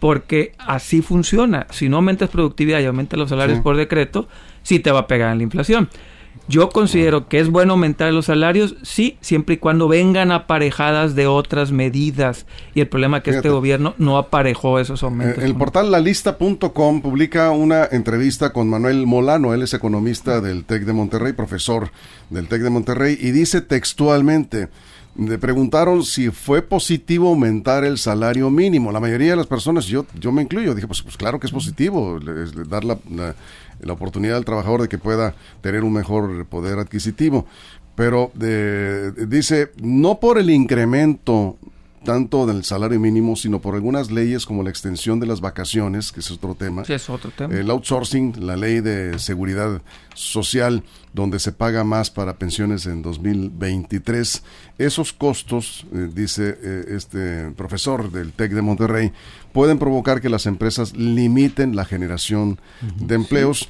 Porque 0.00 0.54
así 0.58 1.02
funciona. 1.02 1.66
Si 1.70 1.88
no 1.90 1.96
aumentas 1.96 2.30
productividad 2.30 2.80
y 2.80 2.86
aumentas 2.86 3.18
los 3.18 3.28
salarios 3.28 3.60
por 3.60 3.76
decreto, 3.76 4.28
sí 4.62 4.78
te 4.78 4.90
va 4.90 5.00
a 5.00 5.06
pegar 5.06 5.30
en 5.30 5.38
la 5.38 5.44
inflación. 5.44 5.90
Yo 6.50 6.68
considero 6.70 7.28
que 7.28 7.38
es 7.38 7.48
bueno 7.48 7.74
aumentar 7.74 8.12
los 8.12 8.26
salarios, 8.26 8.74
sí, 8.82 9.16
siempre 9.20 9.54
y 9.54 9.58
cuando 9.58 9.86
vengan 9.86 10.32
aparejadas 10.32 11.14
de 11.14 11.28
otras 11.28 11.70
medidas. 11.70 12.44
Y 12.74 12.80
el 12.80 12.88
problema 12.88 13.18
es 13.18 13.22
que 13.22 13.30
este 13.30 13.50
gobierno 13.50 13.94
no 13.98 14.18
aparejó 14.18 14.80
esos 14.80 15.04
aumentos. 15.04 15.44
Eh, 15.44 15.46
el 15.46 15.54
portal 15.54 15.92
lalista.com 15.92 17.02
publica 17.02 17.52
una 17.52 17.84
entrevista 17.84 18.52
con 18.52 18.68
Manuel 18.68 19.06
Molano, 19.06 19.54
él 19.54 19.62
es 19.62 19.74
economista 19.74 20.40
del 20.40 20.64
TEC 20.64 20.86
de 20.86 20.92
Monterrey, 20.92 21.34
profesor 21.34 21.92
del 22.30 22.48
TEC 22.48 22.62
de 22.62 22.70
Monterrey, 22.70 23.16
y 23.20 23.30
dice 23.30 23.60
textualmente, 23.60 24.70
le 25.16 25.38
preguntaron 25.38 26.02
si 26.02 26.30
fue 26.30 26.62
positivo 26.62 27.28
aumentar 27.28 27.84
el 27.84 27.96
salario 27.96 28.50
mínimo. 28.50 28.90
La 28.90 28.98
mayoría 28.98 29.30
de 29.30 29.36
las 29.36 29.46
personas, 29.46 29.86
yo, 29.86 30.04
yo 30.18 30.32
me 30.32 30.42
incluyo, 30.42 30.74
dije, 30.74 30.88
pues, 30.88 31.02
pues 31.02 31.16
claro 31.16 31.38
que 31.38 31.46
es 31.46 31.52
positivo, 31.52 32.18
dar 32.68 32.84
la, 32.84 32.98
la, 33.08 33.36
oportunidad 33.88 34.36
al 34.36 34.44
trabajador 34.44 34.82
de 34.82 34.88
que 34.88 34.98
pueda 34.98 35.34
tener 35.60 35.84
un 35.84 35.92
mejor 35.92 36.46
poder 36.46 36.78
adquisitivo. 36.78 37.46
Pero 37.94 38.32
eh, 38.40 39.12
dice, 39.28 39.72
no 39.82 40.20
por 40.20 40.38
el 40.38 40.50
incremento 40.50 41.56
tanto 42.04 42.46
del 42.46 42.64
salario 42.64 42.98
mínimo, 42.98 43.36
sino 43.36 43.60
por 43.60 43.74
algunas 43.74 44.10
leyes 44.10 44.46
como 44.46 44.62
la 44.62 44.70
extensión 44.70 45.20
de 45.20 45.26
las 45.26 45.40
vacaciones, 45.40 46.12
que 46.12 46.20
es 46.20 46.30
otro 46.30 46.54
tema. 46.54 46.84
Sí, 46.84 46.94
es 46.94 47.10
otro 47.10 47.30
tema. 47.30 47.54
El 47.54 47.70
outsourcing, 47.70 48.34
la 48.46 48.56
ley 48.56 48.80
de 48.80 49.18
seguridad 49.18 49.82
social, 50.14 50.82
donde 51.12 51.38
se 51.38 51.52
paga 51.52 51.84
más 51.84 52.10
para 52.10 52.38
pensiones 52.38 52.86
en 52.86 53.02
2023. 53.02 54.42
Esos 54.78 55.12
costos, 55.12 55.86
eh, 55.92 56.08
dice 56.12 56.58
eh, 56.62 56.84
este 56.88 57.50
profesor 57.50 58.10
del 58.10 58.32
TEC 58.32 58.52
de 58.52 58.62
Monterrey, 58.62 59.12
pueden 59.52 59.78
provocar 59.78 60.20
que 60.20 60.30
las 60.30 60.46
empresas 60.46 60.96
limiten 60.96 61.76
la 61.76 61.84
generación 61.84 62.60
de 62.98 63.14
empleos 63.14 63.68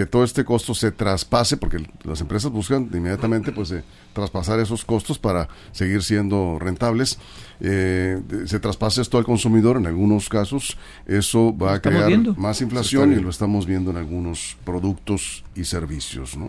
que 0.00 0.06
todo 0.06 0.24
este 0.24 0.46
costo 0.46 0.72
se 0.72 0.92
traspase, 0.92 1.58
porque 1.58 1.86
las 2.04 2.22
empresas 2.22 2.50
buscan 2.50 2.88
inmediatamente 2.90 3.52
pues 3.52 3.74
traspasar 4.14 4.58
esos 4.58 4.82
costos 4.82 5.18
para 5.18 5.50
seguir 5.72 6.02
siendo 6.02 6.58
rentables, 6.58 7.18
eh, 7.60 8.18
se 8.46 8.60
traspase 8.60 9.02
esto 9.02 9.18
al 9.18 9.26
consumidor, 9.26 9.76
en 9.76 9.86
algunos 9.86 10.30
casos 10.30 10.78
eso 11.06 11.54
va 11.54 11.74
a 11.74 11.82
crear 11.82 12.10
más 12.38 12.62
inflación 12.62 13.12
y 13.12 13.16
lo 13.16 13.28
estamos 13.28 13.66
viendo 13.66 13.90
en 13.90 13.98
algunos 13.98 14.56
productos 14.64 15.44
y 15.54 15.64
servicios, 15.64 16.34
¿no? 16.34 16.48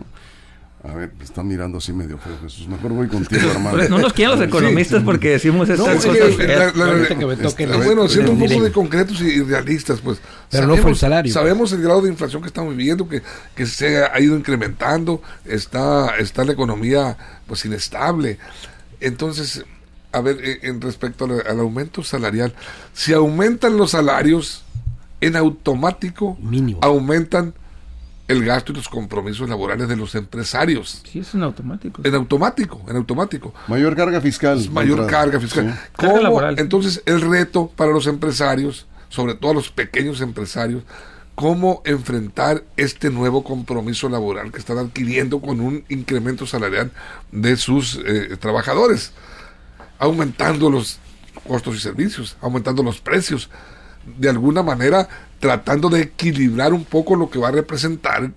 A 0.84 0.94
ver, 0.94 1.12
me 1.16 1.24
están 1.24 1.46
mirando 1.46 1.78
así 1.78 1.92
medio 1.92 2.18
feo, 2.18 2.36
Jesús. 2.42 2.66
Mejor 2.66 2.92
voy 2.92 3.06
contigo, 3.06 3.48
hermano. 3.50 3.88
no 3.88 3.98
nos 3.98 4.12
quieren 4.12 4.36
los 4.36 4.48
economistas 4.48 5.04
porque 5.04 5.30
decimos 5.30 5.68
estas 5.68 5.86
cosas. 6.04 7.76
bueno, 7.84 8.08
siendo 8.08 8.32
un 8.32 8.40
poco 8.40 8.62
de 8.62 8.72
concretos 8.72 9.20
y 9.20 9.42
realistas, 9.42 10.00
pues. 10.00 10.20
Pero 10.50 10.62
sabemos, 10.62 10.76
no 10.76 10.82
fue 10.82 10.90
el 10.90 10.96
salario. 10.96 11.32
Sabemos 11.32 11.72
el 11.72 11.82
grado 11.82 12.02
de 12.02 12.08
inflación 12.10 12.42
que 12.42 12.48
estamos 12.48 12.76
viviendo, 12.76 13.08
que, 13.08 13.22
que 13.54 13.66
se 13.66 14.04
ha 14.04 14.18
ido 14.20 14.36
incrementando, 14.36 15.22
está, 15.44 16.16
está 16.18 16.44
la 16.44 16.52
economía 16.52 17.16
pues 17.46 17.64
inestable. 17.64 18.38
Entonces, 19.00 19.64
a 20.10 20.20
ver, 20.20 20.38
eh, 20.42 20.58
en 20.62 20.80
respecto 20.80 21.26
al, 21.26 21.46
al 21.46 21.60
aumento 21.60 22.02
salarial, 22.02 22.54
si 22.92 23.12
aumentan 23.12 23.76
los 23.76 23.92
salarios, 23.92 24.64
en 25.22 25.36
automático 25.36 26.36
Mínimo. 26.40 26.80
aumentan 26.82 27.54
el 28.32 28.44
gasto 28.44 28.72
y 28.72 28.76
los 28.76 28.88
compromisos 28.88 29.48
laborales 29.48 29.88
de 29.88 29.96
los 29.96 30.14
empresarios. 30.14 31.02
Sí, 31.10 31.20
es 31.20 31.34
en 31.34 31.42
automático. 31.42 32.02
En 32.04 32.14
automático, 32.14 32.82
en 32.88 32.96
automático. 32.96 33.54
Mayor 33.68 33.94
carga 33.94 34.20
fiscal. 34.20 34.58
Es 34.58 34.70
mayor 34.70 35.06
carga 35.06 35.38
fiscal. 35.38 35.72
Sí. 35.72 35.90
Carga 35.96 36.14
¿Cómo? 36.14 36.22
laboral. 36.22 36.58
Entonces, 36.58 37.02
el 37.06 37.20
reto 37.20 37.70
para 37.74 37.92
los 37.92 38.06
empresarios, 38.06 38.86
sobre 39.08 39.34
todo 39.34 39.52
a 39.52 39.54
los 39.54 39.70
pequeños 39.70 40.20
empresarios, 40.20 40.82
cómo 41.34 41.82
enfrentar 41.84 42.62
este 42.76 43.10
nuevo 43.10 43.42
compromiso 43.42 44.08
laboral 44.08 44.52
que 44.52 44.58
están 44.58 44.78
adquiriendo 44.78 45.40
con 45.40 45.60
un 45.60 45.84
incremento 45.88 46.46
salarial 46.46 46.92
de 47.30 47.56
sus 47.56 48.00
eh, 48.04 48.36
trabajadores, 48.38 49.12
aumentando 49.98 50.70
los 50.70 50.98
costos 51.46 51.76
y 51.76 51.80
servicios, 51.80 52.36
aumentando 52.40 52.82
los 52.82 53.00
precios, 53.00 53.48
de 54.18 54.28
alguna 54.28 54.62
manera 54.62 55.08
tratando 55.40 55.88
de 55.88 56.02
equilibrar 56.02 56.72
un 56.72 56.84
poco 56.84 57.16
lo 57.16 57.30
que 57.30 57.38
va 57.38 57.48
a 57.48 57.52
representar 57.52 58.30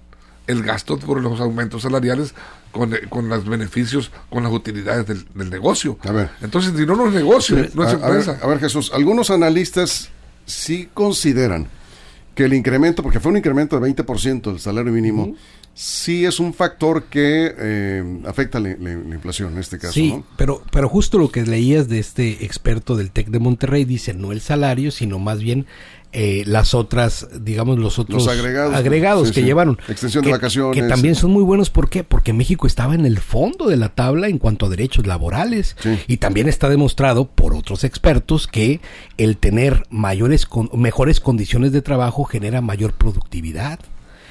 el 0.47 0.63
gasto 0.63 0.97
por 0.97 1.21
los 1.21 1.39
aumentos 1.39 1.83
salariales 1.83 2.33
con, 2.71 2.93
eh, 2.93 3.01
con 3.09 3.29
los 3.29 3.47
beneficios, 3.47 4.11
con 4.29 4.43
las 4.43 4.51
utilidades 4.51 5.07
del, 5.07 5.25
del 5.33 5.49
negocio. 5.49 5.97
A 6.03 6.11
ver. 6.11 6.29
Entonces, 6.41 6.73
si 6.75 6.85
no, 6.85 6.95
no 6.95 7.07
es 7.07 7.13
negocio, 7.13 7.57
no 7.73 7.83
es 7.83 7.89
a, 7.89 7.93
a 7.93 8.09
ver, 8.09 8.19
empresa. 8.19 8.39
a 8.41 8.47
ver, 8.47 8.59
Jesús, 8.59 8.91
algunos 8.93 9.29
analistas 9.29 10.09
sí 10.45 10.89
consideran 10.93 11.67
que 12.35 12.43
el 12.43 12.53
incremento, 12.53 13.01
porque 13.01 13.19
fue 13.19 13.31
un 13.31 13.37
incremento 13.37 13.79
de 13.79 13.87
20% 13.95 14.41
del 14.51 14.59
salario 14.59 14.91
mínimo, 14.91 15.35
sí 15.73 16.25
es 16.25 16.39
un 16.39 16.53
factor 16.53 17.05
que 17.05 17.53
eh, 17.57 18.21
afecta 18.25 18.59
la, 18.59 18.69
la- 18.79 18.95
la 18.95 19.15
inflación 19.15 19.53
en 19.53 19.59
este 19.59 19.77
caso, 19.77 19.93
Sí, 19.93 20.11
¿no? 20.11 20.25
pero, 20.37 20.61
pero 20.71 20.87
justo 20.89 21.17
lo 21.17 21.29
que 21.31 21.43
leías 21.43 21.87
de 21.89 21.99
este 21.99 22.45
experto 22.45 22.95
del 22.95 23.11
TEC 23.11 23.27
de 23.27 23.39
Monterrey 23.39 23.83
dice 23.85 24.13
no 24.13 24.31
el 24.31 24.41
salario, 24.41 24.91
sino 24.91 25.17
más 25.19 25.41
bien 25.41 25.65
eh, 26.17 26.43
las 26.47 26.73
otras, 26.73 27.27
digamos, 27.41 27.77
los 27.77 27.99
otros 27.99 28.23
Los 28.23 28.33
agregados. 28.33 28.73
agregados 28.73 29.27
Sí, 29.27 29.33
que 29.33 29.41
sí. 29.41 29.45
llevaron. 29.45 29.77
Extensión 29.89 30.23
de 30.23 30.29
que, 30.29 30.31
vacaciones. 30.31 30.81
Que 30.81 30.87
también 30.87 31.13
son 31.13 31.31
muy 31.31 31.43
buenos. 31.43 31.69
¿Por 31.69 31.89
qué? 31.89 32.05
Porque 32.05 32.31
México 32.31 32.67
estaba 32.67 32.95
en 32.95 33.05
el 33.05 33.19
fondo 33.19 33.67
de 33.67 33.75
la 33.75 33.89
tabla 33.89 34.29
en 34.29 34.37
cuanto 34.37 34.65
a 34.65 34.69
derechos 34.69 35.05
laborales. 35.05 35.75
Sí. 35.77 35.99
Y 36.07 36.17
también 36.17 36.47
está 36.47 36.69
demostrado 36.69 37.27
por 37.27 37.53
otros 37.53 37.83
expertos 37.83 38.47
que 38.47 38.79
el 39.17 39.35
tener 39.35 39.83
mayores, 39.89 40.45
con, 40.45 40.69
mejores 40.73 41.19
condiciones 41.19 41.73
de 41.73 41.81
trabajo 41.81 42.23
genera 42.23 42.61
mayor 42.61 42.93
productividad. 42.93 43.79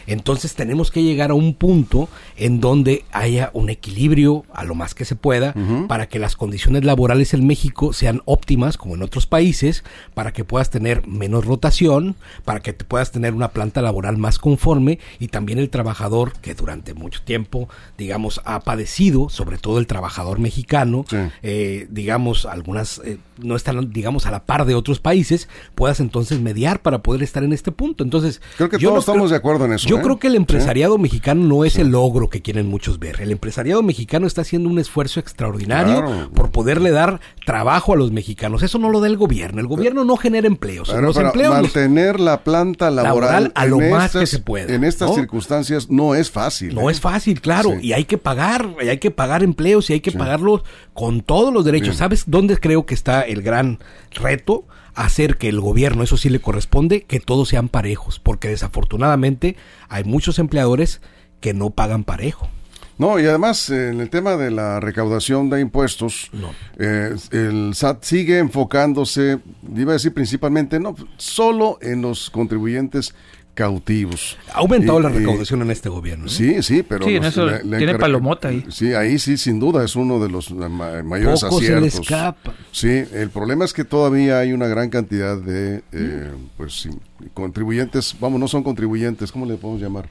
Entonces 0.06 0.54
tenemos 0.54 0.90
que 0.90 1.02
llegar 1.02 1.30
a 1.30 1.34
un 1.34 1.54
punto 1.54 2.08
en 2.36 2.60
donde 2.60 3.04
haya 3.12 3.50
un 3.54 3.70
equilibrio 3.70 4.44
a 4.52 4.64
lo 4.64 4.74
más 4.74 4.94
que 4.94 5.04
se 5.04 5.16
pueda 5.16 5.54
para 5.88 6.08
que 6.08 6.18
las 6.18 6.36
condiciones 6.36 6.84
laborales 6.84 7.34
en 7.34 7.46
México 7.46 7.92
sean 7.92 8.22
óptimas 8.24 8.76
como 8.76 8.94
en 8.94 9.02
otros 9.02 9.26
países, 9.26 9.84
para 10.14 10.32
que 10.32 10.44
puedas 10.44 10.70
tener 10.70 11.06
menos 11.06 11.44
rotación, 11.44 12.16
para 12.44 12.60
que 12.60 12.72
te 12.72 12.84
puedas 12.84 13.10
tener 13.10 13.34
una 13.34 13.48
planta 13.48 13.82
laboral 13.82 14.16
más 14.16 14.38
conforme 14.38 14.98
y 15.18 15.28
también 15.28 15.58
el 15.58 15.70
trabajador 15.70 16.32
que 16.40 16.54
durante 16.54 16.94
mucho 16.94 17.22
tiempo, 17.22 17.68
digamos, 17.98 18.40
ha 18.44 18.60
padecido, 18.60 19.28
sobre 19.28 19.58
todo 19.58 19.78
el 19.78 19.86
trabajador 19.86 20.38
mexicano, 20.38 21.04
Sí. 21.08 21.16
eh, 21.42 21.86
digamos, 21.90 22.46
algunas 22.46 23.00
eh, 23.04 23.18
no 23.42 23.56
están, 23.56 23.92
digamos, 23.92 24.26
a 24.26 24.30
la 24.30 24.44
par 24.44 24.64
de 24.64 24.74
otros 24.74 25.00
países, 25.00 25.48
puedas 25.74 26.00
entonces 26.00 26.40
mediar 26.40 26.80
para 26.82 26.98
poder 27.02 27.22
estar 27.22 27.42
en 27.44 27.52
este 27.52 27.72
punto. 27.72 28.04
Entonces, 28.04 28.40
Creo 28.56 28.68
que 28.68 28.78
yo 28.78 28.90
todos 28.90 28.94
no 29.06 29.12
estamos 29.12 29.30
de 29.30 29.36
acuerdo 29.36 29.64
en 29.64 29.72
eso. 29.74 29.88
Yo 29.88 29.93
¿eh? 29.98 30.02
creo 30.02 30.18
que 30.18 30.26
el 30.28 30.32
Sí. 30.34 30.36
empresariado 30.38 30.98
mexicano 30.98 31.44
no 31.44 31.64
es 31.64 31.76
el 31.78 31.88
logro 31.88 32.28
que 32.28 32.42
quieren 32.42 32.66
muchos 32.68 32.98
ver. 32.98 33.20
El 33.20 33.30
empresariado 33.32 33.82
mexicano 33.82 34.26
está 34.26 34.40
haciendo 34.42 34.68
un 34.68 34.78
esfuerzo 34.78 35.20
extraordinario 35.20 36.00
Claro. 36.04 36.30
por 36.34 36.50
poderle 36.50 36.90
dar 36.90 37.20
trabajo 37.46 37.92
a 37.92 37.96
los 37.96 38.12
mexicanos. 38.12 38.62
Eso 38.62 38.78
no 38.78 38.90
lo 38.90 39.00
da 39.00 39.06
el 39.06 39.16
gobierno. 39.16 39.60
El 39.60 39.66
gobierno 39.66 40.04
no 40.04 40.16
genera 40.16 40.46
empleos. 40.46 40.88
Pero 40.88 41.02
los 41.02 41.16
para 41.16 41.28
empleos 41.28 41.54
los- 41.54 41.62
mantener 41.62 42.20
la 42.20 42.42
planta 42.44 42.90
laboral, 42.90 43.44
Laboral 43.44 43.52
a 43.54 43.66
lo 43.66 43.80
más 43.80 44.12
que 44.12 44.26
se 44.26 44.38
pueda, 44.38 44.74
En 44.74 44.84
estas 44.84 45.10
¿no? 45.10 45.14
circunstancias 45.14 45.90
no 45.90 46.14
es 46.14 46.30
fácil. 46.30 46.74
No 46.74 46.88
¿eh? 46.88 46.92
es 46.92 47.00
fácil, 47.00 47.40
claro, 47.40 47.70
Sí. 47.80 47.88
y 47.88 47.92
hay 47.92 48.04
que 48.04 48.18
pagar, 48.18 48.74
y 48.82 48.88
hay 48.88 48.98
que 48.98 49.10
pagar 49.10 49.42
empleos 49.42 49.90
y 49.90 49.94
hay 49.94 50.00
que 50.00 50.12
pagarlos 50.12 50.62
con 50.92 51.20
todos 51.22 51.52
los 51.52 51.64
derechos. 51.64 51.88
Bien. 51.90 51.98
¿Sabes 51.98 52.24
dónde 52.26 52.56
creo 52.58 52.86
que 52.86 52.94
está 52.94 53.22
el 53.22 53.42
gran 53.42 53.78
reto? 54.12 54.64
Hacer 54.94 55.36
que 55.38 55.48
el 55.48 55.60
gobierno, 55.60 56.02
eso 56.02 56.16
sí 56.16 56.28
le 56.30 56.40
corresponde, 56.40 57.02
que 57.02 57.20
todos 57.20 57.48
sean 57.48 57.68
parejos, 57.68 58.18
porque 58.20 58.48
desafortunadamente 58.48 59.56
hay 59.88 60.04
muchos 60.04 60.38
empleadores 60.38 61.00
que 61.40 61.52
no 61.54 61.70
pagan 61.70 62.04
parejo. 62.04 62.48
No, 62.96 63.18
y 63.18 63.26
además 63.26 63.70
en 63.70 64.00
el 64.00 64.08
tema 64.08 64.36
de 64.36 64.52
la 64.52 64.78
recaudación 64.78 65.50
de 65.50 65.60
impuestos, 65.60 66.30
No. 66.32 66.52
eh, 66.78 67.12
el 67.32 67.74
SAT 67.74 68.04
sigue 68.04 68.38
enfocándose, 68.38 69.40
iba 69.76 69.90
a 69.90 69.94
decir 69.94 70.14
principalmente, 70.14 70.78
no, 70.78 70.94
solo 71.16 71.78
en 71.82 72.02
los 72.02 72.30
contribuyentes 72.30 73.12
cautivos. 73.54 74.36
Ha 74.52 74.58
aumentado 74.58 74.98
Y- 75.00 75.02
la 75.04 75.10
y- 75.10 75.14
recaudación 75.18 75.62
en 75.62 75.70
este 75.70 75.88
gobierno. 75.88 76.24
¿no? 76.24 76.30
Sí, 76.30 76.62
sí, 76.62 76.82
pero... 76.82 77.06
Sí, 77.06 77.16
en 77.16 77.24
eso 77.24 77.46
tiene 77.48 77.78
encarga- 77.92 77.98
palomota 78.00 78.48
ahí. 78.48 78.64
Sí, 78.70 78.92
ahí 78.94 79.18
sí, 79.18 79.36
sin 79.36 79.58
duda, 79.60 79.84
es 79.84 79.96
uno 79.96 80.18
de 80.20 80.28
los 80.28 80.50
ma- 80.50 81.02
mayores 81.02 81.40
Poco 81.42 81.60
se 81.60 81.68
le 81.70 81.76
aciertos. 81.76 82.00
escapa. 82.00 82.52
Sí, 82.72 83.04
el 83.12 83.30
problema 83.30 83.64
es 83.64 83.72
que 83.72 83.84
todavía 83.84 84.38
hay 84.40 84.52
una 84.52 84.66
gran 84.66 84.90
cantidad 84.90 85.36
de, 85.38 85.82
eh, 85.92 86.30
pues, 86.56 86.74
sí, 86.82 86.90
contribuyentes, 87.32 88.16
vamos, 88.20 88.40
no 88.40 88.48
son 88.48 88.62
contribuyentes, 88.62 89.30
¿cómo 89.32 89.46
le 89.46 89.54
podemos 89.56 89.80
llamar? 89.82 90.08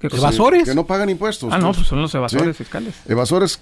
¿Evasores? 0.00 0.64
Que 0.68 0.74
no 0.74 0.86
pagan 0.86 1.08
impuestos. 1.08 1.50
Ah, 1.52 1.58
no, 1.58 1.66
pues. 1.68 1.78
pues 1.78 1.88
son 1.88 2.02
los 2.02 2.14
evasores 2.14 2.56
Sí. 2.56 2.64
fiscales. 2.64 2.94
Evasores, 3.08 3.58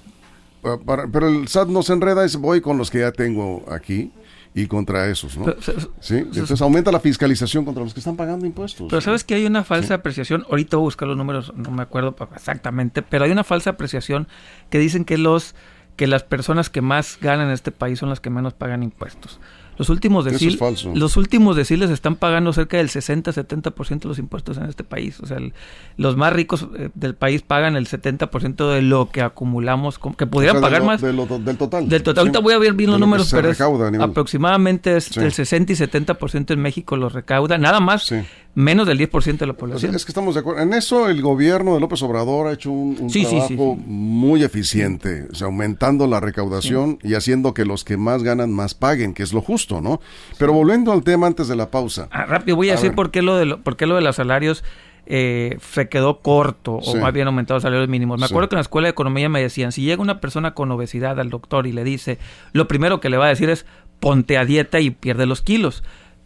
pa- 0.61 0.77
para- 0.79 1.07
pero 1.07 1.29
el 1.29 1.47
SAT 1.49 1.69
no 1.69 1.83
se 1.83 1.93
enreda, 1.93 2.25
es 2.25 2.37
voy 2.37 2.61
con 2.61 2.79
los 2.79 2.91
que 2.91 2.99
ya 3.01 3.13
tengo 3.13 3.65
aquí 3.71 4.11
y 4.55 4.67
contra 4.67 5.09
esos, 5.09 5.37
¿no? 5.37 5.45
Pero, 5.45 5.61
Sí, 6.01 6.17
entonces 6.17 6.61
aumenta 6.61 6.93
la 6.93 7.01
fiscalización 7.01 7.65
contra 7.65 7.83
los 7.83 7.95
que 7.95 8.01
están 8.01 8.17
pagando 8.17 8.45
impuestos. 8.47 8.87
Pero 8.91 9.01
sabes 9.01 9.25
que 9.25 9.35
hay 9.35 9.47
una 9.47 9.65
falsa 9.65 9.95
apreciación, 9.95 10.45
ahorita 10.51 10.77
voy 10.77 10.85
a 10.85 10.89
buscar 10.89 11.09
los 11.09 11.17
números, 11.17 11.53
no 11.57 11.71
me 11.71 11.83
acuerdo 11.83 12.15
exactamente, 12.35 13.03
pero 13.03 13.25
hay 13.25 13.31
una 13.31 13.45
falsa 13.45 13.71
apreciación 13.71 14.29
que 14.71 14.79
dicen 14.79 15.05
que 15.05 15.19
los 15.19 15.55
que 15.97 16.07
las 16.07 16.23
personas 16.23 16.71
que 16.71 16.81
más 16.81 17.19
ganan 17.21 17.49
en 17.49 17.53
este 17.53 17.71
país 17.71 17.99
son 17.99 18.09
las 18.09 18.21
que 18.21 18.31
menos 18.31 18.55
pagan 18.55 18.83
impuestos. 18.83 19.41
Los 19.79 19.89
últimos 19.89 20.27
Eso 20.27 20.35
es 20.35 20.41
deciles, 20.41 20.59
falso. 20.59 20.93
los 20.95 21.17
últimos 21.17 21.57
deciles 21.57 21.91
están 21.91 22.17
pagando 22.17 22.53
cerca 22.53 22.77
del 22.77 22.89
60-70% 22.89 24.01
de 24.01 24.09
los 24.09 24.19
impuestos 24.19 24.59
en 24.59 24.65
este 24.67 24.85
país. 24.85 25.19
O 25.21 25.27
sea, 25.27 25.39
el- 25.39 25.55
los 25.97 26.17
más 26.17 26.33
ricos 26.33 26.67
eh, 26.77 26.91
del 26.95 27.15
país 27.15 27.43
pagan 27.43 27.77
el 27.77 27.87
70% 27.87 28.71
de 28.71 28.83
lo 28.83 29.11
que 29.11 29.23
acumulamos, 29.23 29.99
que 29.99 30.09
O 30.09 30.15
sea, 30.19 30.27
pudieran 30.31 30.57
de 30.57 30.63
pagar 30.63 30.81
lo- 30.81 30.87
más. 30.87 31.01
de 31.01 31.13
lo- 31.13 31.27
del 31.27 31.57
total. 31.57 31.89
Del 31.89 32.03
total, 32.03 32.23
Sí. 32.25 32.29
ahorita 32.29 32.39
voy 32.41 32.55
a 32.55 32.59
ver 32.59 32.75
bien 32.75 32.91
los 32.91 33.01
números, 33.01 33.29
pero 33.31 33.51
es 33.51 33.59
recauda 33.59 33.91
aproximadamente 34.05 34.97
es 34.97 35.05
Sí. 35.07 35.21
del 35.21 35.33
60 35.33 35.73
y 35.73 35.77
70% 35.77 36.53
en 36.53 36.61
México 36.61 36.97
los 36.97 37.13
recauda, 37.13 37.57
nada 37.59 37.81
más, 37.81 38.05
Sí. 38.05 38.17
Menos 38.55 38.87
del 38.87 38.99
10% 38.99 39.39
de 39.39 39.47
la 39.47 39.53
población. 39.55 39.95
es 39.95 40.05
que 40.05 40.11
estamos 40.11 40.35
de 40.35 40.41
acuerdo. 40.41 40.61
En 40.61 40.75
eso 40.75 41.09
el 41.09 41.23
gobierno 41.23 41.75
de 41.75 41.81
López 41.81 42.03
Obrador 42.03 42.49
ha 42.49 42.53
hecho 42.53 42.71
un, 42.71 42.97
un 43.01 43.09
Sí, 43.11 43.21
sí, 43.25 43.41
sí, 43.41 43.55
trabajo 43.57 43.77
sí. 43.79 43.85
muy 43.87 44.43
eficiente, 44.43 45.27
o 45.31 45.35
sea, 45.35 45.47
aumentando 45.47 46.07
la 46.07 46.21
recaudación 46.21 46.99
y 47.03 47.15
haciendo 47.15 47.55
que 47.55 47.65
los 47.65 47.85
que 47.85 47.97
más 47.97 48.23
ganan 48.23 48.53
más 48.53 48.75
paguen, 48.75 49.15
que 49.15 49.23
es 49.23 49.33
lo 49.33 49.41
justo, 49.41 49.81
¿no? 49.81 50.01
Pero 50.39 50.53
volviendo 50.53 50.93
al 50.93 51.03
tema 51.03 51.27
antes 51.27 51.49
de 51.49 51.57
la 51.57 51.71
pausa. 51.71 52.09
Ah, 52.11 52.27
rápido, 52.27 52.57
voy 52.57 52.69
a, 52.69 52.73
A 52.73 52.77
decir 52.77 52.91
ver. 52.91 52.97
por 52.97 53.11
qué 53.11 53.23
lo 53.23 53.37
de, 53.37 53.47
lo- 53.47 53.61
por 53.63 53.77
qué 53.77 53.87
lo 53.87 53.95
de 53.97 54.03
los 54.03 54.17
salarios 54.17 54.65
eh, 55.07 55.59
se 55.73 55.89
quedó 55.89 56.21
corto 56.21 56.75
o 56.75 56.97
más 56.97 57.13
bien 57.13 57.27
aumentado 57.27 57.57
los 57.57 57.63
salarios 57.65 57.89
mínimos. 57.89 58.21
Me 58.21 58.27
acuerdo 58.27 58.49
que 58.49 58.55
en 58.55 58.59
la 58.59 58.63
escuela 58.63 58.87
de 58.87 58.91
economía 58.93 59.29
me 59.29 59.41
decían, 59.43 59.73
si 59.73 59.83
llega 59.83 60.01
una 60.01 60.21
persona 60.21 60.55
con 60.55 60.71
obesidad 60.71 61.19
al 61.19 61.29
doctor 61.31 61.67
y 61.67 61.73
le 61.73 61.83
dice, 61.85 62.19
lo 62.53 62.69
primero 62.69 63.01
que 63.01 63.09
le 63.11 63.17
va 63.17 63.27
a 63.27 63.31
decir 63.31 63.51
es, 63.51 63.67
ponte 63.99 64.37
a 64.39 64.45
dieta 64.45 64.79
y 64.81 64.91
pierde 64.91 65.27
los 65.27 65.43
kilos. 65.43 65.83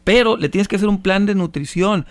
Pero 0.06 0.36
le 0.36 0.48
tienes 0.48 0.68
que 0.68 0.76
hacer 0.76 0.88
un 0.88 1.02
plan 1.02 1.26
de 1.26 1.34
nutrición. 1.34 2.06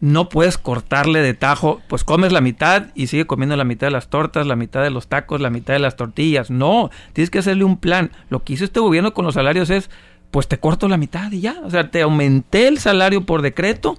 No 0.00 0.28
puedes 0.28 0.58
cortarle 0.58 1.20
de 1.22 1.32
tajo, 1.32 1.80
pues 1.88 2.04
comes 2.04 2.32
la 2.32 2.42
mitad 2.42 2.88
y 2.94 3.06
sigue 3.06 3.26
comiendo 3.26 3.56
la 3.56 3.64
mitad 3.64 3.86
de 3.86 3.92
las 3.92 4.08
tortas, 4.10 4.46
la 4.46 4.56
mitad 4.56 4.82
de 4.82 4.90
los 4.90 5.08
tacos, 5.08 5.40
la 5.40 5.48
mitad 5.48 5.72
de 5.72 5.78
las 5.78 5.96
tortillas. 5.96 6.50
No, 6.50 6.90
tienes 7.14 7.30
que 7.30 7.38
hacerle 7.38 7.64
un 7.64 7.78
plan. 7.78 8.10
Lo 8.28 8.44
que 8.44 8.52
hizo 8.52 8.64
este 8.64 8.80
gobierno 8.80 9.14
con 9.14 9.24
los 9.24 9.36
salarios 9.36 9.70
es, 9.70 9.88
pues 10.30 10.48
te 10.48 10.58
corto 10.58 10.86
la 10.86 10.98
mitad 10.98 11.32
y 11.32 11.40
ya. 11.40 11.56
O 11.64 11.70
sea, 11.70 11.90
te 11.90 12.02
aumenté 12.02 12.68
el 12.68 12.78
salario 12.78 13.24
por 13.24 13.40
decreto, 13.40 13.96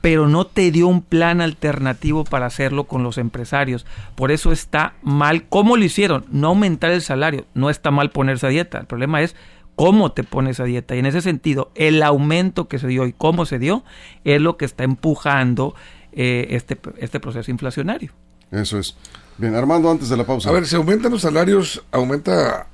pero 0.00 0.26
no 0.26 0.46
te 0.46 0.70
dio 0.70 0.88
un 0.88 1.02
plan 1.02 1.42
alternativo 1.42 2.24
para 2.24 2.46
hacerlo 2.46 2.84
con 2.84 3.02
los 3.02 3.18
empresarios. 3.18 3.84
Por 4.14 4.32
eso 4.32 4.50
está 4.50 4.94
mal. 5.02 5.44
¿Cómo 5.50 5.76
lo 5.76 5.84
hicieron? 5.84 6.24
No 6.30 6.48
aumentar 6.48 6.90
el 6.90 7.02
salario. 7.02 7.44
No 7.52 7.68
está 7.68 7.90
mal 7.90 8.08
ponerse 8.08 8.46
a 8.46 8.50
dieta. 8.50 8.78
El 8.78 8.86
problema 8.86 9.20
es 9.20 9.36
cómo 9.78 10.10
te 10.10 10.24
pones 10.24 10.58
a 10.58 10.64
dieta. 10.64 10.96
Y 10.96 10.98
en 10.98 11.06
ese 11.06 11.22
sentido, 11.22 11.70
el 11.76 12.02
aumento 12.02 12.66
que 12.66 12.80
se 12.80 12.88
dio 12.88 13.06
y 13.06 13.12
cómo 13.12 13.46
se 13.46 13.60
dio 13.60 13.84
es 14.24 14.40
lo 14.40 14.56
que 14.56 14.64
está 14.64 14.82
empujando 14.82 15.74
eh, 16.12 16.48
este, 16.50 16.76
este 16.98 17.20
proceso 17.20 17.48
inflacionario. 17.52 18.10
Eso 18.50 18.78
es. 18.80 18.96
Bien, 19.36 19.54
Armando, 19.54 19.88
antes 19.88 20.08
de 20.08 20.16
la 20.16 20.24
pausa. 20.26 20.48
A 20.50 20.52
ver, 20.52 20.66
si 20.66 20.74
aumentan 20.74 21.12
los 21.12 21.22
salarios, 21.22 21.84
aumenta 21.92 22.66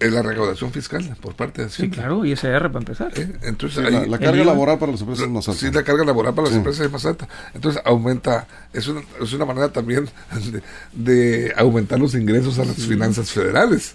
eh, 0.00 0.10
la 0.10 0.22
recaudación 0.22 0.72
fiscal 0.72 1.14
por 1.20 1.34
parte 1.34 1.62
de 1.62 1.68
Sí, 1.68 1.74
Hacienda. 1.82 1.96
claro, 1.98 2.24
ISR 2.24 2.68
para 2.72 2.78
empezar. 2.78 3.12
¿eh? 3.16 3.32
Entonces, 3.42 3.86
Sí, 3.86 3.94
ahí- 3.94 4.08
la, 4.08 4.18
carga 4.18 4.42
laboral 4.44 4.78
para 4.78 4.92
las 4.92 5.00
empresas 5.02 5.26
es 5.26 5.30
más 5.30 5.46
alta. 5.48 5.60
Sí, 5.60 5.70
la 5.70 5.82
carga 5.82 6.04
laboral 6.06 6.32
para 6.32 6.44
las 6.44 6.52
Sí. 6.52 6.56
empresas 6.58 6.86
es 6.86 6.92
más 6.92 7.04
alta. 7.04 7.28
Entonces 7.52 7.82
aumenta, 7.84 8.46
es 8.72 8.88
una, 8.88 9.02
es 9.20 9.30
una 9.34 9.44
manera 9.44 9.68
también 9.70 10.08
de, 10.50 10.62
de 10.94 11.52
aumentar 11.56 11.98
los 11.98 12.14
ingresos 12.14 12.58
a 12.58 12.64
las 12.64 12.76
finanzas 12.76 13.30
federales. 13.30 13.94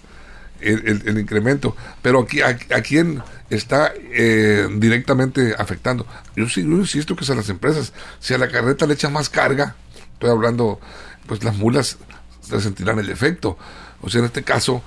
El, 0.62 1.02
el, 1.06 1.18
incremento. 1.18 1.76
Pero 2.00 2.20
aquí, 2.20 2.40
a, 2.42 2.56
quién 2.56 3.22
está 3.50 3.92
eh, 3.96 4.68
directamente 4.76 5.54
afectando. 5.58 6.06
Yo 6.36 6.48
sí, 6.48 6.62
yo 6.62 6.76
insisto 6.76 7.16
que 7.16 7.24
es 7.24 7.30
a 7.30 7.34
las 7.34 7.48
empresas. 7.48 7.92
Si 8.20 8.34
a 8.34 8.38
la 8.38 8.48
carreta 8.48 8.86
le 8.86 8.94
echa 8.94 9.08
más 9.08 9.28
carga, 9.28 9.76
estoy 10.14 10.30
hablando, 10.30 10.80
pues 11.26 11.42
las 11.44 11.56
mulas 11.56 11.98
se 12.40 12.60
sentirán 12.60 12.98
el 12.98 13.10
efecto. 13.10 13.58
O 14.00 14.10
sea, 14.10 14.20
en 14.20 14.26
este 14.26 14.42
caso, 14.42 14.82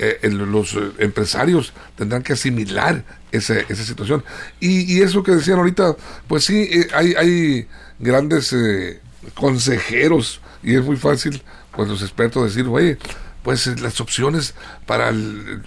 eh, 0.00 0.30
los 0.30 0.74
eh, 0.74 0.92
empresarios 0.98 1.72
tendrán 1.96 2.22
que 2.22 2.34
asimilar 2.34 3.04
esa, 3.32 3.58
esa 3.58 3.84
situación. 3.84 4.24
Y, 4.60 4.92
y, 4.92 5.02
eso 5.02 5.22
que 5.22 5.32
decían 5.32 5.58
ahorita, 5.58 5.96
pues 6.28 6.44
sí, 6.44 6.68
eh, 6.70 6.88
hay, 6.94 7.14
hay 7.14 7.68
grandes 7.98 8.54
consejeros 9.34 10.40
y 10.62 10.76
es 10.76 10.84
muy 10.84 10.96
fácil, 10.96 11.42
pues 11.74 11.88
los 11.88 12.02
expertos 12.02 12.44
decir, 12.44 12.68
oye, 12.68 12.96
pues 13.42 13.80
las 13.80 14.00
opciones 14.00 14.54
para 14.86 15.08
el, 15.08 15.62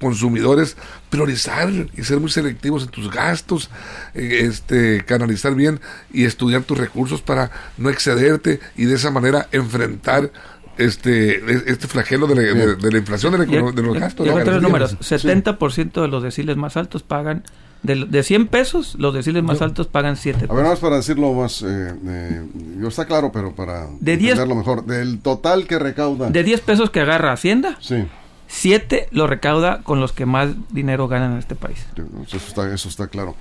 consumidores 0.00 0.76
priorizar 1.08 1.70
y 1.70 2.02
ser 2.02 2.20
muy 2.20 2.30
selectivos 2.30 2.82
en 2.82 2.88
tus 2.90 3.10
gastos, 3.10 3.70
este 4.12 5.04
canalizar 5.04 5.54
bien 5.54 5.80
y 6.12 6.24
estudiar 6.24 6.62
tus 6.62 6.76
recursos 6.76 7.22
para 7.22 7.50
no 7.78 7.88
excederte 7.90 8.60
y 8.76 8.84
de 8.84 8.96
esa 8.96 9.10
manera 9.10 9.48
enfrentar 9.52 10.30
este 10.76 11.70
este 11.70 11.86
flagelo 11.86 12.26
de 12.26 12.34
la, 12.34 12.98
inflación 12.98 13.32
de, 13.32 13.82
los 13.82 13.98
gastos. 13.98 14.26
los 14.26 14.62
números. 14.62 14.98
70% 14.98 16.02
de 16.02 16.08
los 16.08 16.22
deciles 16.22 16.56
más 16.56 16.76
altos 16.76 17.02
pagan 17.02 17.44
de, 17.84 18.06
de 18.06 18.22
100 18.22 18.48
pesos, 18.48 18.96
los 18.98 19.14
deciles 19.14 19.42
más 19.42 19.62
altos 19.62 19.86
pagan 19.86 20.16
7 20.16 20.40
pesos. 20.40 20.50
A 20.50 20.54
ver, 20.54 20.64
más 20.64 20.80
para 20.80 20.96
decirlo 20.96 21.32
más, 21.34 21.62
eh, 21.62 21.94
eh, 22.06 22.46
yo 22.80 22.88
está 22.88 23.04
claro, 23.04 23.30
pero 23.30 23.54
para 23.54 23.86
de 24.00 24.14
entenderlo 24.14 24.54
mejor, 24.54 24.84
del 24.86 25.20
total 25.20 25.66
que 25.66 25.78
recauda. 25.78 26.30
De 26.30 26.42
10 26.42 26.60
pesos 26.62 26.90
que 26.90 27.00
agarra 27.00 27.32
Hacienda, 27.32 27.76
sí. 27.80 28.06
7 28.48 29.08
lo 29.10 29.26
recauda 29.26 29.82
con 29.82 30.00
los 30.00 30.12
que 30.12 30.24
más 30.24 30.50
dinero 30.70 31.08
ganan 31.08 31.32
en 31.32 31.38
este 31.38 31.54
país. 31.54 31.86
Eso 32.26 32.36
está, 32.38 32.72
eso 32.72 32.88
está 32.88 33.06
claro. 33.08 33.36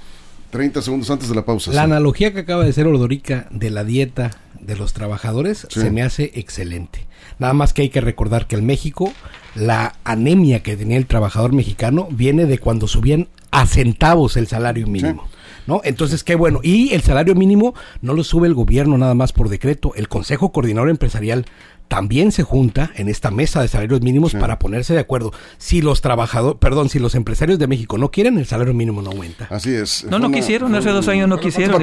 30 0.52 0.82
segundos 0.82 1.10
antes 1.10 1.30
de 1.30 1.36
la 1.36 1.46
pausa. 1.46 1.72
La 1.72 1.84
analogía 1.84 2.34
que 2.34 2.42
acaba 2.42 2.64
de 2.64 2.70
hacer 2.70 2.86
Ordorica 2.86 3.48
de 3.50 3.70
la 3.72 3.84
dieta 3.84 4.32
de 4.60 4.76
los 4.76 4.94
trabajadores 4.94 5.68
se 5.70 5.90
me 5.90 6.04
hace 6.04 6.32
excelente. 6.36 7.08
Nada 7.40 7.54
más 7.54 7.74
que 7.74 7.84
hay 7.84 7.90
que 7.90 8.02
recordar 8.02 8.46
que 8.46 8.56
en 8.56 8.66
México 8.66 9.12
la 9.56 9.96
anemia 10.04 10.62
que 10.62 10.78
tenía 10.78 10.98
el 10.98 11.08
trabajador 11.08 11.54
mexicano 11.54 12.08
viene 12.12 12.46
de 12.46 12.60
cuando 12.60 12.88
subían 12.88 13.28
a 13.54 13.68
centavos 13.68 14.36
el 14.36 14.48
salario 14.48 14.88
mínimo. 14.88 15.28
¿No? 15.66 15.80
Entonces, 15.86 16.26
qué 16.26 16.36
bueno. 16.36 16.60
Y 16.62 16.94
el 16.94 17.02
salario 17.04 17.36
mínimo 17.36 17.74
no 18.02 18.14
lo 18.14 18.26
sube 18.26 18.48
el 18.48 18.54
gobierno 18.54 18.98
nada 18.98 19.14
más 19.14 19.32
por 19.32 19.48
decreto. 19.48 19.94
El 19.96 20.10
Consejo 20.10 20.52
Coordinador 20.52 20.90
Empresarial 20.90 21.46
también 21.88 22.32
se 22.32 22.44
junta 22.44 22.92
en 22.96 23.10
esta 23.10 23.32
mesa 23.32 23.62
de 23.62 23.68
salarios 23.68 24.02
mínimos 24.02 24.34
para 24.34 24.58
ponerse 24.60 24.94
de 24.94 25.00
acuerdo. 25.00 25.32
Si 25.58 25.82
los 25.82 26.02
trabajadores, 26.02 26.58
perdón, 26.60 26.90
si 26.90 27.00
los 27.00 27.16
empresarios 27.16 27.60
de 27.60 27.68
México 27.68 27.98
no 27.98 28.10
quieren, 28.10 28.38
el 28.38 28.46
salario 28.46 28.74
mínimo 28.74 29.02
no 29.02 29.12
aumenta. 29.12 29.48
Así 29.52 29.74
es. 29.74 30.06
No, 30.10 30.20
no 30.20 30.32
quisieron, 30.32 30.74
hace 30.76 30.90
dos 30.90 31.08
años 31.08 31.30
no 31.30 31.40
quisieron. 31.40 31.82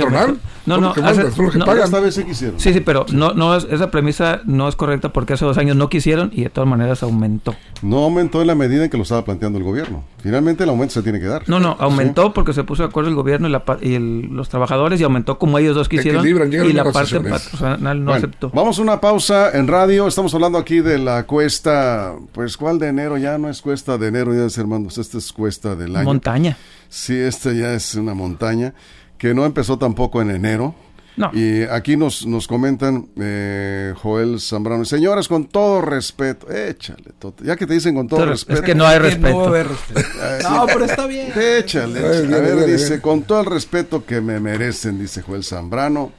No, 0.67 0.79
no, 0.79 0.95
esta 0.95 2.01
vez 2.01 2.15
sí 2.15 2.25
quisieron. 2.25 2.59
Sí, 2.59 2.73
sí, 2.73 2.81
pero 2.81 3.07
no, 3.13 3.35
no 3.35 3.57
esa 3.57 3.91
premisa 3.91 4.41
no 4.45 4.69
es 4.69 4.77
correcta 4.77 5.13
porque 5.13 5.35
hace 5.35 5.45
dos 5.45 5.59
años 5.59 5.77
no 5.77 5.89
quisieron 5.89 6.31
y 6.33 6.43
de 6.43 6.51
todas 6.51 6.69
maneras 6.69 7.03
aumentó. 7.03 7.55
No 7.83 8.05
aumentó 8.05 8.41
en 8.41 8.49
la 8.49 8.55
medida 8.55 8.85
en 8.85 8.91
que 8.91 8.97
lo 8.97 9.05
estaba 9.05 9.25
planteando 9.25 9.59
el 9.59 9.65
gobierno. 9.65 10.05
Finalmente 10.23 10.65
el 10.65 10.71
aumento 10.71 10.95
se 10.95 11.03
tiene 11.03 11.21
que 11.21 11.27
dar. 11.27 11.49
No, 11.49 11.61
no, 11.61 11.77
aumentó 11.79 12.33
porque 12.35 12.53
se 12.53 12.65
puso 12.65 12.83
de 12.83 12.89
acuerdo 12.89 13.11
el 13.11 13.17
gobierno 13.17 13.49
y, 13.49 13.53
la, 13.53 13.65
y 13.81 13.99
los 13.99 14.49
trabajadores 14.49 15.01
y 15.01 15.05
aumentó 15.05 15.39
como 15.39 15.59
ellos 15.59 15.75
dos 15.75 15.89
quisieron 15.89 16.27
y 16.27 16.73
la 16.73 16.91
parte 16.91 17.21
patronal 17.21 18.05
no 18.05 18.13
aceptó. 18.13 18.51
Vamos 18.51 18.79
a 18.79 18.83
una 18.83 19.01
pausa 19.01 19.51
en 19.57 19.69
radio. 19.69 20.00
Estamos 20.09 20.35
hablando 20.35 20.59
aquí 20.59 20.81
de 20.81 20.99
la 20.99 21.25
cuesta, 21.25 22.15
pues 22.33 22.57
¿cuál 22.57 22.79
de 22.79 22.89
enero? 22.89 23.19
Ya 23.19 23.39
no 23.39 23.49
es 23.49 23.61
cuesta 23.61 23.99
de 23.99 24.09
enero, 24.09 24.35
ya 24.35 24.47
es 24.47 24.57
hermanos, 24.59 24.99
esta 24.99 25.19
es 25.19 25.33
cuesta 25.33 25.75
del 25.77 25.95
año. 25.97 26.05
Montaña. 26.05 26.57
Sí, 26.89 27.17
esta 27.17 27.53
ya 27.53 27.75
es 27.75 27.95
una 27.95 28.15
montaña 28.15 28.75
que 29.19 29.35
no 29.35 29.45
empezó 29.45 29.79
tampoco 29.79 30.23
en 30.23 30.31
enero. 30.31 30.75
No. 31.17 31.31
Y 31.35 31.65
aquí 31.65 31.97
nos, 31.97 32.25
nos 32.27 32.47
comentan 32.47 33.09
eh, 33.21 33.93
Joel 34.01 34.41
Zambrano, 34.41 34.85
señores, 34.85 35.29
con 35.29 35.47
todo 35.47 35.83
respeto, 35.83 36.51
échale, 36.51 37.13
ya 37.43 37.57
que 37.57 37.67
te 37.67 37.75
dicen 37.75 37.95
con 37.95 38.09
todo 38.09 38.25
respeto. 38.25 38.61
Es 38.61 38.65
que 38.65 38.75
no 38.75 38.87
hay 38.87 38.99
respeto. 39.01 39.53
No, 40.43 40.67
pero 40.67 40.85
está 40.85 41.07
bien. 41.07 41.29
Échale, 41.29 41.99
échale. 41.99 42.37
A 42.37 42.41
ver, 42.41 42.67
dice, 42.67 43.01
con 43.01 43.23
todo 43.23 43.41
el 43.41 43.47
respeto 43.47 44.05
que 44.05 44.21
me 44.21 44.41
merecen, 44.41 44.99
dice 44.99 45.21
Joel 45.23 45.45
Zambrano, 45.45 46.13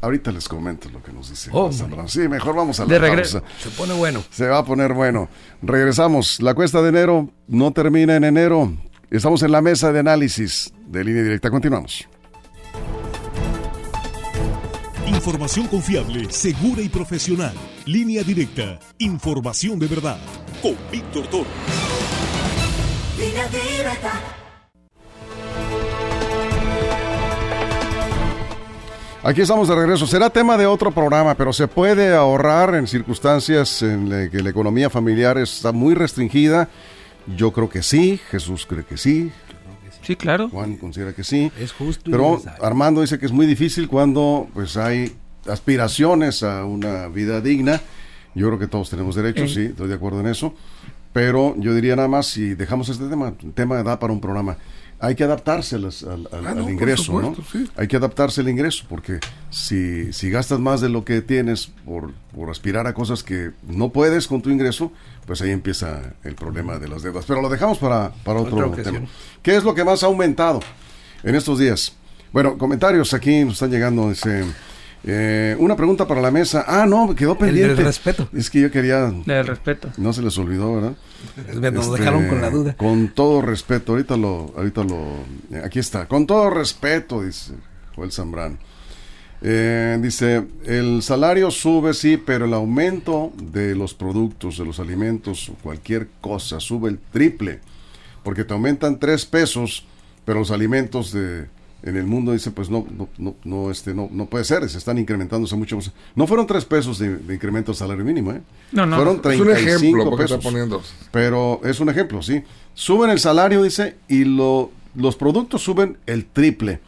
Ahorita 0.00 0.30
les 0.30 0.48
comento 0.48 0.88
lo 0.90 1.02
que 1.02 1.12
nos 1.12 1.30
dice. 1.30 1.50
Oh, 1.52 1.70
sí, 2.06 2.28
mejor 2.28 2.54
vamos 2.54 2.78
a 2.80 2.84
la 2.84 2.88
de 2.88 2.98
regreso. 2.98 3.42
Se 3.58 3.70
pone 3.70 3.94
bueno. 3.94 4.22
Se 4.30 4.46
va 4.46 4.58
a 4.58 4.64
poner 4.64 4.92
bueno. 4.92 5.28
Regresamos. 5.62 6.40
La 6.40 6.54
cuesta 6.54 6.82
de 6.82 6.90
enero 6.90 7.30
no 7.48 7.72
termina 7.72 8.16
en 8.16 8.24
enero. 8.24 8.72
Estamos 9.10 9.42
en 9.42 9.52
la 9.52 9.62
mesa 9.62 9.92
de 9.92 10.00
análisis 10.00 10.72
de 10.86 11.04
línea 11.04 11.22
directa. 11.22 11.50
Continuamos. 11.50 12.06
Información 15.06 15.66
confiable, 15.68 16.30
segura 16.30 16.82
y 16.82 16.88
profesional. 16.88 17.54
Línea 17.84 18.22
directa. 18.22 18.78
Información 18.98 19.78
de 19.78 19.86
verdad. 19.86 20.18
Con 20.60 20.76
Víctor 20.90 21.26
Toro. 21.28 21.46
Línea 23.18 23.48
directa. 23.48 24.45
Aquí 29.26 29.40
estamos 29.40 29.66
de 29.66 29.74
regreso. 29.74 30.06
Será 30.06 30.30
tema 30.30 30.56
de 30.56 30.66
otro 30.66 30.92
programa, 30.92 31.34
pero 31.34 31.52
se 31.52 31.66
puede 31.66 32.14
ahorrar 32.14 32.76
en 32.76 32.86
circunstancias 32.86 33.82
en 33.82 34.30
que 34.30 34.40
la 34.40 34.50
economía 34.50 34.88
familiar 34.88 35.36
está 35.36 35.72
muy 35.72 35.96
restringida. 35.96 36.68
Yo 37.36 37.52
creo 37.52 37.68
que 37.68 37.82
sí, 37.82 38.20
Jesús 38.30 38.66
cree 38.66 38.84
que 38.84 38.96
sí. 38.96 39.32
Sí, 40.02 40.14
claro. 40.14 40.48
Juan 40.48 40.76
considera 40.76 41.12
que 41.12 41.24
sí. 41.24 41.50
Es 41.58 41.72
justo. 41.72 42.08
Pero 42.08 42.40
Armando 42.62 43.00
dice 43.00 43.18
que 43.18 43.26
es 43.26 43.32
muy 43.32 43.46
difícil 43.46 43.88
cuando 43.88 44.46
pues 44.54 44.76
hay 44.76 45.16
aspiraciones 45.48 46.44
a 46.44 46.64
una 46.64 47.08
vida 47.08 47.40
digna. 47.40 47.80
Yo 48.36 48.46
creo 48.46 48.60
que 48.60 48.68
todos 48.68 48.90
tenemos 48.90 49.16
derecho, 49.16 49.48
sí, 49.48 49.62
estoy 49.62 49.88
de 49.88 49.94
acuerdo 49.94 50.20
en 50.20 50.28
eso. 50.28 50.54
Pero 51.12 51.56
yo 51.58 51.74
diría 51.74 51.96
nada 51.96 52.06
más, 52.06 52.26
si 52.26 52.54
dejamos 52.54 52.88
este 52.90 53.08
tema, 53.08 53.34
el 53.42 53.52
tema 53.54 53.82
da 53.82 53.98
para 53.98 54.12
un 54.12 54.20
programa 54.20 54.56
hay 54.98 55.14
que 55.14 55.24
adaptarse 55.24 55.76
al, 55.76 55.90
ah, 56.32 56.54
ingreso, 56.68 57.20
¿no? 57.20 57.36
Hay 57.76 57.86
que 57.86 57.96
adaptarse 57.96 58.40
al 58.40 58.48
ingreso, 58.48 58.84
porque 58.88 59.20
si, 59.50 60.12
si 60.12 60.30
gastas 60.30 60.58
más 60.58 60.80
de 60.80 60.88
lo 60.88 61.04
que 61.04 61.20
tienes 61.20 61.66
por, 61.84 62.12
por 62.34 62.50
aspirar 62.50 62.86
a 62.86 62.94
cosas 62.94 63.22
que 63.22 63.50
no 63.66 63.90
puedes 63.90 64.26
con 64.26 64.40
tu 64.40 64.50
ingreso, 64.50 64.92
pues 65.26 65.42
ahí 65.42 65.50
empieza 65.50 66.14
el 66.24 66.34
problema 66.34 66.78
de 66.78 66.88
las 66.88 67.02
deudas. 67.02 67.24
Pero 67.26 67.42
lo 67.42 67.48
dejamos 67.48 67.78
para, 67.78 68.10
para 68.24 68.40
otro 68.40 68.70
tema. 68.70 69.06
¿Qué 69.42 69.56
es 69.56 69.64
lo 69.64 69.74
que 69.74 69.84
más 69.84 70.02
ha 70.02 70.06
aumentado 70.06 70.60
en 71.22 71.34
estos 71.34 71.58
días? 71.58 71.92
Bueno, 72.32 72.56
comentarios 72.56 73.12
aquí 73.12 73.44
nos 73.44 73.54
están 73.54 73.70
llegando. 73.70 74.08
Dice, 74.08 74.44
eh, 75.08 75.56
una 75.60 75.76
pregunta 75.76 76.06
para 76.08 76.20
la 76.20 76.32
mesa. 76.32 76.64
Ah, 76.66 76.84
no, 76.84 77.14
quedó 77.14 77.38
pendiente. 77.38 77.80
El 77.80 77.86
respeto. 77.86 78.28
Es 78.34 78.50
que 78.50 78.60
yo 78.60 78.70
quería. 78.72 79.12
El 79.24 79.46
respeto. 79.46 79.88
No 79.98 80.12
se 80.12 80.20
les 80.20 80.36
olvidó, 80.36 80.74
¿verdad? 80.74 80.94
Nos 81.72 81.86
este, 81.86 81.98
dejaron 81.98 82.26
con 82.28 82.40
la 82.40 82.50
duda. 82.50 82.76
Con 82.76 83.08
todo 83.08 83.40
respeto, 83.40 83.92
ahorita 83.92 84.16
lo, 84.16 84.52
ahorita 84.56 84.82
lo. 84.82 85.64
Aquí 85.64 85.78
está. 85.78 86.06
Con 86.06 86.26
todo 86.26 86.50
respeto, 86.50 87.22
dice 87.22 87.52
Joel 87.94 88.10
Zambrano. 88.10 88.58
Eh, 89.42 89.98
dice, 90.00 90.44
el 90.64 91.02
salario 91.02 91.52
sube, 91.52 91.94
sí, 91.94 92.16
pero 92.16 92.46
el 92.46 92.54
aumento 92.54 93.32
de 93.36 93.76
los 93.76 93.94
productos, 93.94 94.58
de 94.58 94.64
los 94.64 94.80
alimentos, 94.80 95.52
cualquier 95.62 96.08
cosa, 96.20 96.58
sube 96.58 96.90
el 96.90 96.98
triple. 96.98 97.60
Porque 98.24 98.42
te 98.42 98.54
aumentan 98.54 98.98
tres 98.98 99.24
pesos, 99.24 99.86
pero 100.24 100.40
los 100.40 100.50
alimentos 100.50 101.12
de 101.12 101.46
en 101.86 101.96
el 101.96 102.04
mundo 102.04 102.32
dice 102.32 102.50
pues 102.50 102.68
no 102.68 102.84
no 102.90 103.08
no 103.16 103.36
no 103.44 103.70
este 103.70 103.94
no 103.94 104.08
no 104.10 104.26
puede 104.26 104.44
ser 104.44 104.68
se 104.68 104.76
están 104.76 104.98
incrementándose 104.98 105.54
mucho 105.54 105.76
más. 105.76 105.92
No 106.16 106.26
fueron 106.26 106.46
tres 106.46 106.64
pesos 106.64 106.98
de, 106.98 107.18
incremento 107.32 107.70
al 107.70 107.76
salario 107.76 108.04
mínimo 108.04 108.32
¿eh? 108.32 108.42
no 108.72 108.86
no. 108.86 108.96
Fueron 108.96 109.22
35 109.22 109.52
es 109.52 109.60
un 109.60 109.78
ejemplo 109.78 110.16
pesos, 110.16 110.30
está 110.32 110.42
poniendo. 110.42 110.82
pero 111.12 111.60
es 111.64 111.78
un 111.78 111.88
ejemplo 111.88 112.22
sí. 112.22 112.42
Suben 112.74 113.10
el 113.10 113.20
salario 113.20 113.62
dice 113.62 113.96
y 114.08 114.24
lo, 114.24 114.72
los 114.96 115.14
productos 115.14 115.62
suben 115.62 115.96
el 116.06 116.26
triple 116.26 116.80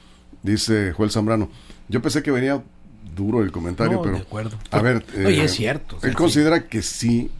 dice 0.42 0.92
Joel 0.92 1.12
Zambrano. 1.12 1.48
Yo 1.88 2.02
pensé 2.02 2.22
que 2.24 2.32
venía 2.32 2.60
duro 3.14 3.42
el 3.42 3.52
comentario 3.52 4.02
pero 4.02 4.16
de 4.16 4.22
acuerdo. 4.22 4.58
a 4.72 4.82
ver 4.82 5.04
Oye, 5.16 5.44
es 5.44 5.52
eh, 5.52 5.56
cierto 5.56 5.98
él 6.02 6.14
considera 6.14 6.66
que 6.66 6.82
sí 6.82 7.30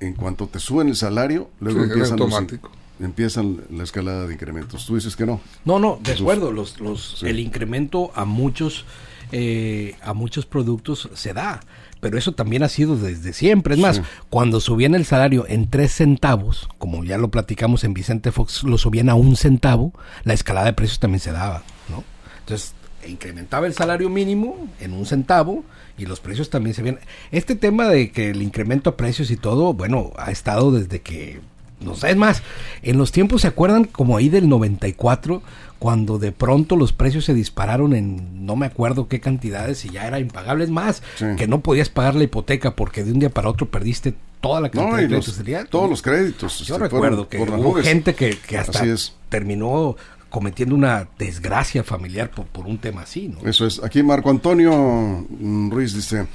en 0.00 0.14
cuanto 0.14 0.48
te 0.48 0.58
suben 0.58 0.88
el 0.88 0.96
salario 0.96 1.48
luego 1.60 1.84
empiezan 1.84 2.20
automático 2.20 2.70
empiezan 3.00 3.62
la 3.70 3.84
escalada 3.84 4.26
de 4.26 4.34
incrementos. 4.34 4.86
Tú 4.86 4.96
dices 4.96 5.16
que 5.16 5.26
no. 5.26 5.40
No, 5.64 5.78
no, 5.78 5.98
de 6.02 6.12
acuerdo. 6.12 6.52
Los, 6.52 6.80
los, 6.80 7.22
El 7.22 7.38
incremento 7.38 8.10
a 8.14 8.24
muchos, 8.24 8.84
eh, 9.32 9.96
a 10.02 10.14
muchos 10.14 10.46
productos 10.46 11.08
se 11.14 11.32
da. 11.32 11.60
Pero 12.00 12.16
eso 12.16 12.32
también 12.32 12.62
ha 12.62 12.68
sido 12.68 12.96
desde 12.96 13.32
siempre. 13.32 13.74
Es 13.74 13.80
más, 13.80 14.02
cuando 14.30 14.60
subían 14.60 14.94
el 14.94 15.04
salario 15.04 15.46
en 15.48 15.68
tres 15.68 15.92
centavos, 15.92 16.68
como 16.78 17.02
ya 17.02 17.18
lo 17.18 17.28
platicamos 17.28 17.82
en 17.82 17.92
Vicente 17.92 18.30
Fox, 18.30 18.62
lo 18.62 18.78
subían 18.78 19.08
a 19.08 19.16
un 19.16 19.36
centavo, 19.36 19.92
la 20.22 20.32
escalada 20.32 20.66
de 20.66 20.74
precios 20.74 21.00
también 21.00 21.20
se 21.20 21.32
daba, 21.32 21.64
¿no? 21.88 22.04
Entonces, 22.38 22.74
incrementaba 23.04 23.66
el 23.66 23.74
salario 23.74 24.08
mínimo 24.08 24.68
en 24.80 24.92
un 24.92 25.06
centavo 25.06 25.64
y 25.96 26.06
los 26.06 26.20
precios 26.20 26.50
también 26.50 26.74
se 26.74 26.82
vienen. 26.82 27.02
Este 27.32 27.56
tema 27.56 27.88
de 27.88 28.12
que 28.12 28.30
el 28.30 28.42
incremento 28.42 28.90
a 28.90 28.96
precios 28.96 29.30
y 29.30 29.36
todo, 29.36 29.74
bueno, 29.74 30.12
ha 30.16 30.30
estado 30.30 30.70
desde 30.70 31.00
que 31.00 31.40
no 31.80 31.94
sé, 31.94 32.10
es 32.10 32.16
más, 32.16 32.42
en 32.82 32.98
los 32.98 33.12
tiempos 33.12 33.42
se 33.42 33.48
acuerdan 33.48 33.84
como 33.84 34.16
ahí 34.16 34.28
del 34.28 34.48
94, 34.48 35.42
cuando 35.78 36.18
de 36.18 36.32
pronto 36.32 36.74
los 36.76 36.92
precios 36.92 37.24
se 37.24 37.34
dispararon 37.34 37.94
en 37.94 38.44
no 38.46 38.56
me 38.56 38.66
acuerdo 38.66 39.06
qué 39.08 39.20
cantidades 39.20 39.84
y 39.84 39.90
ya 39.90 40.06
era 40.08 40.18
impagable. 40.18 40.64
Es 40.64 40.70
más, 40.70 41.02
Sí. 41.16 41.24
que 41.36 41.46
no 41.46 41.60
podías 41.60 41.88
pagar 41.88 42.16
la 42.16 42.24
hipoteca 42.24 42.74
porque 42.74 43.04
de 43.04 43.12
un 43.12 43.20
día 43.20 43.30
para 43.30 43.48
otro 43.48 43.66
perdiste 43.66 44.14
toda 44.40 44.60
la 44.60 44.70
cantidad 44.70 44.90
No, 44.90 44.96
de 44.96 45.02
los- 45.02 45.10
créditos. 45.26 45.34
Sería- 45.34 45.64
todos 45.66 45.88
los 45.90 46.02
créditos. 46.02 46.58
Yo 46.60 46.74
este, 46.74 46.84
recuerdo 46.88 47.28
que 47.28 47.38
hubo 47.40 47.74
gente 47.76 48.14
que, 48.14 48.36
que 48.46 48.58
hasta 48.58 48.84
es. 48.84 49.14
terminó 49.28 49.94
cometiendo 50.30 50.74
una 50.74 51.08
desgracia 51.18 51.82
familiar 51.84 52.30
por, 52.30 52.46
por 52.46 52.66
un 52.66 52.78
tema 52.78 53.02
así, 53.02 53.28
¿no? 53.28 53.48
Eso 53.48 53.64
es. 53.66 53.82
Aquí 53.82 54.02
Marco 54.02 54.30
Antonio 54.30 55.24
mm, 55.30 55.70
Ruiz 55.70 55.94
dice, 55.94 56.26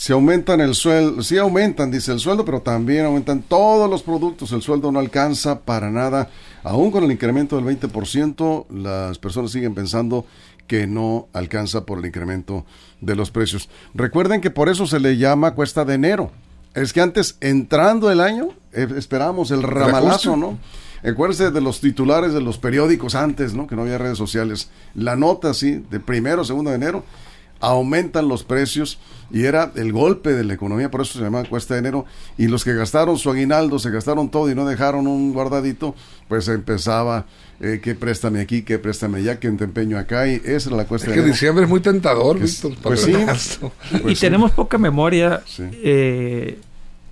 si 0.00 0.14
aumentan 0.14 0.62
el 0.62 0.74
sueldo, 0.74 1.22
sí 1.22 1.36
aumentan, 1.36 1.90
dice 1.90 2.10
el 2.10 2.20
sueldo, 2.20 2.42
pero 2.42 2.62
también 2.62 3.04
aumentan 3.04 3.42
todos 3.42 3.90
los 3.90 4.02
productos. 4.02 4.50
El 4.50 4.62
sueldo 4.62 4.90
no 4.90 4.98
alcanza 4.98 5.60
para 5.60 5.90
nada. 5.90 6.30
Aún 6.62 6.90
con 6.90 7.04
el 7.04 7.12
incremento 7.12 7.56
del 7.56 7.66
20%, 7.66 8.64
las 8.70 9.18
personas 9.18 9.50
siguen 9.50 9.74
pensando 9.74 10.24
que 10.66 10.86
no 10.86 11.28
alcanza 11.34 11.84
por 11.84 11.98
el 11.98 12.06
incremento 12.06 12.64
de 13.02 13.14
los 13.14 13.30
precios. 13.30 13.68
Recuerden 13.92 14.40
que 14.40 14.50
por 14.50 14.70
eso 14.70 14.86
se 14.86 15.00
le 15.00 15.18
llama 15.18 15.54
cuesta 15.54 15.84
de 15.84 15.96
enero. 15.96 16.30
Es 16.72 16.94
que 16.94 17.02
antes, 17.02 17.36
entrando 17.42 18.10
el 18.10 18.20
año, 18.20 18.54
eh, 18.72 18.88
esperábamos 18.96 19.50
el 19.50 19.62
ramalazo, 19.62 20.34
¿no? 20.34 20.58
Acuérdense 21.04 21.50
de 21.50 21.60
los 21.60 21.82
titulares 21.82 22.32
de 22.32 22.40
los 22.40 22.56
periódicos 22.56 23.14
antes, 23.14 23.52
¿no? 23.52 23.66
Que 23.66 23.76
no 23.76 23.82
había 23.82 23.98
redes 23.98 24.16
sociales. 24.16 24.70
La 24.94 25.14
nota, 25.14 25.52
sí, 25.52 25.84
de 25.90 26.00
primero, 26.00 26.42
segundo 26.42 26.70
de 26.70 26.76
enero, 26.76 27.04
aumentan 27.60 28.28
los 28.28 28.42
precios 28.44 28.98
y 29.32 29.44
era 29.44 29.70
el 29.76 29.92
golpe 29.92 30.32
de 30.32 30.42
la 30.44 30.54
economía, 30.54 30.90
por 30.90 31.02
eso 31.02 31.18
se 31.18 31.24
llama 31.24 31.44
cuesta 31.44 31.74
de 31.74 31.80
enero. 31.80 32.04
Y 32.36 32.48
los 32.48 32.64
que 32.64 32.74
gastaron 32.74 33.16
su 33.18 33.30
aguinaldo, 33.30 33.78
se 33.78 33.90
gastaron 33.90 34.28
todo 34.30 34.50
y 34.50 34.54
no 34.54 34.66
dejaron 34.66 35.06
un 35.06 35.32
guardadito, 35.32 35.94
pues 36.28 36.48
empezaba 36.48 37.26
eh, 37.60 37.80
que 37.82 37.94
préstame 37.94 38.40
aquí, 38.40 38.62
que 38.62 38.78
préstame 38.78 39.18
allá, 39.18 39.38
que 39.38 39.50
te 39.50 39.64
empeño 39.64 39.98
acá 39.98 40.26
y 40.26 40.40
esa 40.44 40.70
era 40.70 40.78
la 40.78 40.86
cuesta 40.86 41.06
Es 41.06 41.10
de 41.10 41.14
que 41.14 41.20
enero. 41.20 41.32
diciembre 41.34 41.64
es 41.64 41.70
muy 41.70 41.80
tentador, 41.80 42.38
Víctor, 42.40 42.72
para 42.76 42.82
pues 42.82 43.02
sí. 43.02 43.12
Y 43.12 43.98
Pues 43.98 44.18
sí. 44.18 44.26
tenemos 44.26 44.50
poca 44.52 44.78
memoria. 44.78 45.42
Sí. 45.46 45.64
eh, 45.72 46.58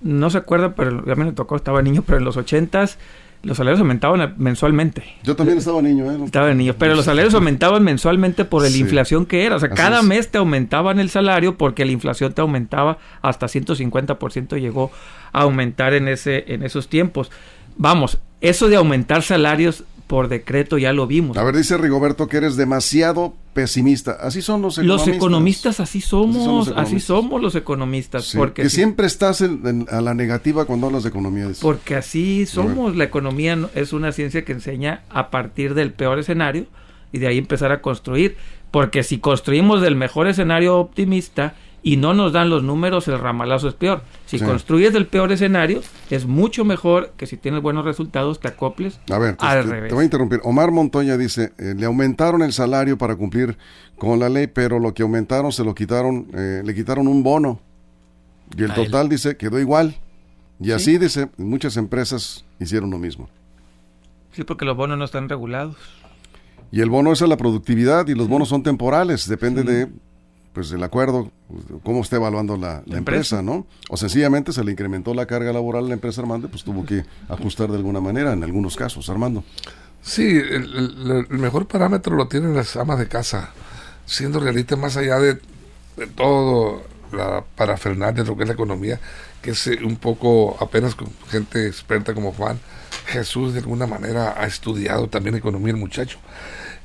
no 0.01 0.29
se 0.29 0.37
acuerda, 0.37 0.75
pero 0.75 1.05
ya 1.05 1.15
me 1.15 1.31
tocó, 1.33 1.55
estaba 1.57 1.81
niño, 1.81 2.03
pero 2.05 2.17
en 2.19 2.23
los 2.25 2.37
ochentas 2.37 2.97
los 3.43 3.57
salarios 3.57 3.79
aumentaban 3.79 4.33
mensualmente. 4.37 5.03
Yo 5.23 5.35
también 5.35 5.57
estaba 5.57 5.81
niño, 5.81 6.11
¿eh? 6.11 6.17
Estaba 6.25 6.53
niño, 6.53 6.75
pero 6.77 6.95
los 6.95 7.05
salarios 7.05 7.33
aumentaban 7.33 7.83
mensualmente 7.83 8.43
por 8.45 8.61
la 8.63 8.69
Sí. 8.69 8.79
inflación 8.81 9.25
que 9.25 9.45
era. 9.45 9.55
O 9.55 9.59
sea, 9.59 9.67
Así 9.67 9.77
cada 9.77 9.99
es. 9.99 10.05
mes 10.05 10.29
te 10.29 10.37
aumentaban 10.37 10.99
el 10.99 11.09
salario 11.09 11.57
porque 11.57 11.85
la 11.85 11.91
inflación 11.91 12.33
te 12.33 12.41
aumentaba 12.41 12.97
hasta 13.21 13.47
150% 13.47 14.57
llegó 14.57 14.91
a 15.31 15.41
aumentar 15.41 15.93
en 15.93 16.07
ese 16.07 16.53
en 16.53 16.63
esos 16.63 16.89
tiempos. 16.89 17.31
Vamos, 17.77 18.19
eso 18.41 18.67
de 18.67 18.75
aumentar 18.75 19.21
salarios 19.23 19.83
por 20.09 20.27
decreto 20.27 20.79
ya 20.79 20.91
lo 20.91 21.05
vimos. 21.05 21.37
A 21.37 21.43
ver, 21.43 21.55
dice 21.55 21.77
Rigoberto 21.77 22.27
que 22.27 22.37
eres 22.37 22.55
demasiado 22.57 23.35
pesimista. 23.53 24.13
Así 24.13 24.41
son 24.41 24.63
los 24.63 24.79
economistas. 24.79 25.07
los 25.07 25.15
economistas 25.15 25.79
así 25.79 26.01
somos, 26.01 26.73
Así 26.75 26.99
somos 26.99 27.39
los 27.39 27.53
economistas, 27.53 28.25
Sí, 28.25 28.35
porque 28.37 28.63
que 28.63 28.69
si- 28.71 28.77
siempre 28.77 29.05
estás 29.05 29.41
en- 29.41 29.61
en- 29.67 29.85
a 29.91 30.01
la 30.01 30.15
negativa 30.15 30.65
cuando 30.65 30.87
hablas 30.87 31.03
de 31.03 31.09
economía. 31.09 31.47
dice. 31.47 31.61
Porque 31.61 31.95
así 31.95 32.47
somos. 32.47 32.95
La 32.95 33.03
economía 33.03 33.55
no- 33.55 33.69
es 33.75 33.93
una 33.93 34.11
ciencia 34.11 34.43
que 34.43 34.51
enseña 34.53 35.03
a 35.11 35.29
partir 35.29 35.75
del 35.75 35.93
peor 35.93 36.17
escenario 36.17 36.65
y 37.11 37.19
de 37.19 37.27
ahí 37.27 37.37
empezar 37.37 37.71
a 37.71 37.79
construir. 37.83 38.35
Porque 38.71 39.03
si 39.03 39.19
construimos 39.19 39.79
del 39.79 39.95
mejor 39.95 40.27
escenario 40.27 40.77
optimista 40.79 41.53
y 41.81 41.97
no 41.97 42.13
nos 42.13 42.33
dan 42.33 42.49
los 42.49 42.63
números, 42.63 43.07
el 43.07 43.19
ramalazo 43.19 43.67
es 43.69 43.73
peor. 43.73 44.01
Si 44.25 44.37
Sí. 44.39 44.45
construyes 44.45 44.91
del 44.93 45.07
peor 45.07 45.31
escenario, 45.31 45.81
es 46.09 46.25
mucho 46.25 46.65
mejor 46.65 47.13
que 47.17 47.25
si 47.25 47.37
tienes 47.37 47.61
buenos 47.61 47.85
resultados, 47.85 48.39
te 48.39 48.47
acoples 48.49 48.99
A 49.09 49.17
ver, 49.17 49.35
te, 49.37 49.45
al 49.45 49.63
te- 49.65 49.71
revés. 49.71 49.89
te 49.89 49.95
voy 49.95 50.01
a 50.01 50.05
interrumpir. 50.05 50.41
Omar 50.43 50.71
Montoya 50.71 51.17
dice, 51.17 51.53
eh, 51.57 51.73
le 51.77 51.85
aumentaron 51.85 52.41
el 52.41 52.51
salario 52.53 52.97
para 52.97 53.15
cumplir 53.15 53.57
con 53.97 54.19
la 54.19 54.29
ley, 54.29 54.47
pero 54.47 54.79
lo 54.79 54.93
que 54.93 55.03
aumentaron 55.03 55.51
se 55.51 55.63
lo 55.63 55.73
quitaron, 55.75 56.27
eh, 56.33 56.61
le 56.65 56.75
quitaron 56.75 57.07
un 57.07 57.23
bono. 57.23 57.59
Y 58.57 58.63
el 58.63 58.71
A 58.71 58.75
él. 58.75 58.85
total, 58.85 59.09
dice, 59.09 59.37
quedó 59.37 59.59
igual. 59.59 59.95
Y 60.59 60.71
así, 60.71 60.97
dice, 60.97 61.29
muchas 61.37 61.77
empresas 61.77 62.43
hicieron 62.59 62.89
lo 62.91 62.97
mismo. 62.97 63.29
Sí, 64.33 64.43
porque 64.43 64.65
los 64.65 64.75
bonos 64.75 64.97
no 64.97 65.05
están 65.05 65.29
regulados. 65.29 65.75
Y 66.71 66.81
el 66.81 66.89
bono 66.89 67.11
es 67.13 67.21
a 67.21 67.27
la 67.27 67.37
productividad 67.37 68.07
y 68.07 68.15
los 68.15 68.27
bonos 68.27 68.49
son 68.49 68.61
temporales, 68.61 69.27
depende 69.27 69.63
de 69.63 69.87
pues 70.53 70.69
del 70.69 70.83
acuerdo, 70.83 71.31
cómo 71.83 72.01
esté 72.01 72.15
evaluando 72.17 72.57
la, 72.57 72.81
la 72.85 72.97
empresa, 72.97 73.37
empresa. 73.37 73.41
¿no? 73.41 73.65
O 73.89 73.97
sencillamente 73.97 74.51
se 74.51 74.63
le 74.63 74.71
incrementó 74.71 75.13
la 75.13 75.25
carga 75.25 75.53
laboral 75.53 75.85
a 75.85 75.87
la 75.89 75.93
empresa 75.93 76.21
Armando, 76.21 76.49
pues 76.49 76.63
tuvo 76.63 76.85
que 76.85 77.05
ajustar 77.27 77.69
de 77.69 77.77
alguna 77.77 78.01
manera 78.01 78.33
en 78.33 78.43
algunos 78.43 78.75
casos, 78.75 79.09
Armando. 79.09 79.43
Sí, 80.01 80.23
el, 80.27 80.75
el- 80.75 81.27
el 81.29 81.37
mejor 81.39 81.67
parámetro 81.67 82.15
lo 82.15 82.27
tienen 82.27 82.55
las 82.55 82.75
amas 82.77 82.99
de 82.99 83.07
casa, 83.07 83.51
siendo 84.05 84.39
realista 84.39 84.75
más 84.75 84.97
allá 84.97 85.19
de, 85.19 85.33
de 85.97 86.07
todo 86.15 86.83
la 87.11 87.43
parafernalia 87.55 88.23
de 88.23 88.29
lo 88.29 88.35
que 88.37 88.43
es 88.43 88.47
la 88.47 88.53
economía, 88.53 88.99
que 89.41 89.51
es 89.51 89.67
eh, 89.67 89.79
un 89.83 89.97
poco 89.97 90.57
apenas 90.59 90.95
con 90.95 91.09
gente 91.29 91.67
experta 91.67 92.13
como 92.13 92.31
Juan. 92.33 92.59
Jesús 93.07 93.53
de 93.53 93.59
alguna 93.59 93.87
manera 93.87 94.35
ha 94.37 94.45
estudiado 94.45 95.07
también 95.09 95.35
economía 95.35 95.71
el 95.73 95.79
muchacho, 95.79 96.19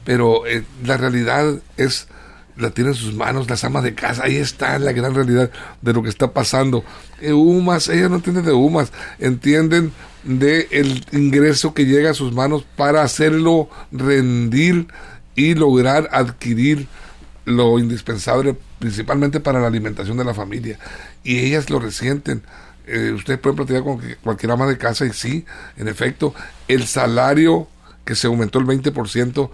pero 0.04 0.46
eh, 0.46 0.64
la 0.84 0.96
realidad 0.96 1.54
es 1.76 2.08
la 2.56 2.70
tiene 2.70 2.90
en 2.90 2.96
sus 2.96 3.14
manos 3.14 3.48
las 3.48 3.64
amas 3.64 3.82
de 3.82 3.94
casa, 3.94 4.24
ahí 4.24 4.36
está 4.36 4.78
la 4.78 4.92
gran 4.92 5.14
realidad 5.14 5.50
de 5.82 5.92
lo 5.92 6.02
que 6.02 6.08
está 6.08 6.32
pasando. 6.32 6.84
Eh, 7.20 7.32
UMAS, 7.32 7.88
ellas 7.88 8.10
no 8.10 8.16
entienden 8.16 8.44
de 8.44 8.52
UMAS, 8.52 8.92
entienden 9.18 9.92
de 10.22 10.68
el 10.70 11.04
ingreso 11.12 11.74
que 11.74 11.86
llega 11.86 12.10
a 12.10 12.14
sus 12.14 12.32
manos 12.32 12.64
para 12.76 13.02
hacerlo 13.02 13.68
rendir 13.92 14.86
y 15.34 15.54
lograr 15.54 16.08
adquirir 16.12 16.86
lo 17.44 17.78
indispensable 17.78 18.56
principalmente 18.78 19.40
para 19.40 19.60
la 19.60 19.66
alimentación 19.66 20.16
de 20.16 20.24
la 20.24 20.32
familia 20.32 20.78
y 21.22 21.38
ellas 21.40 21.70
lo 21.70 21.78
resienten 21.78 22.42
Eh, 22.86 23.12
ustedes 23.12 23.40
pueden 23.40 23.56
platicar 23.56 23.82
con 23.82 23.98
cualquier 24.22 24.52
ama 24.52 24.66
de 24.66 24.76
casa 24.76 25.06
y 25.06 25.12
sí, 25.14 25.46
en 25.78 25.88
efecto, 25.88 26.34
el 26.68 26.86
salario 26.86 27.66
que 28.04 28.14
se 28.14 28.26
aumentó 28.26 28.58
el 28.58 28.66
20% 28.66 29.50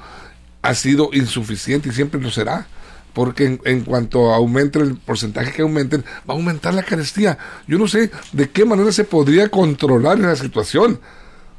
ha 0.63 0.75
sido 0.75 1.11
insuficiente 1.13 1.89
y 1.89 1.93
siempre 1.93 2.21
lo 2.21 2.31
será. 2.31 2.67
Porque 3.13 3.59
en, 3.65 3.81
cuanto 3.83 4.33
aumente 4.33 4.79
el 4.79 4.97
porcentaje 4.97 5.53
que 5.53 5.63
aumenten, 5.63 6.03
va 6.29 6.35
a 6.35 6.37
aumentar 6.37 6.73
la 6.75 6.83
carestía. 6.83 7.37
Yo 7.67 7.79
no 7.79 7.89
sé 7.89 8.11
de 8.33 8.49
qué 8.51 8.65
manera 8.65 8.93
se 8.93 9.05
podría 9.05 9.49
controlar 9.49 10.19
esa 10.21 10.37
situación. 10.37 11.01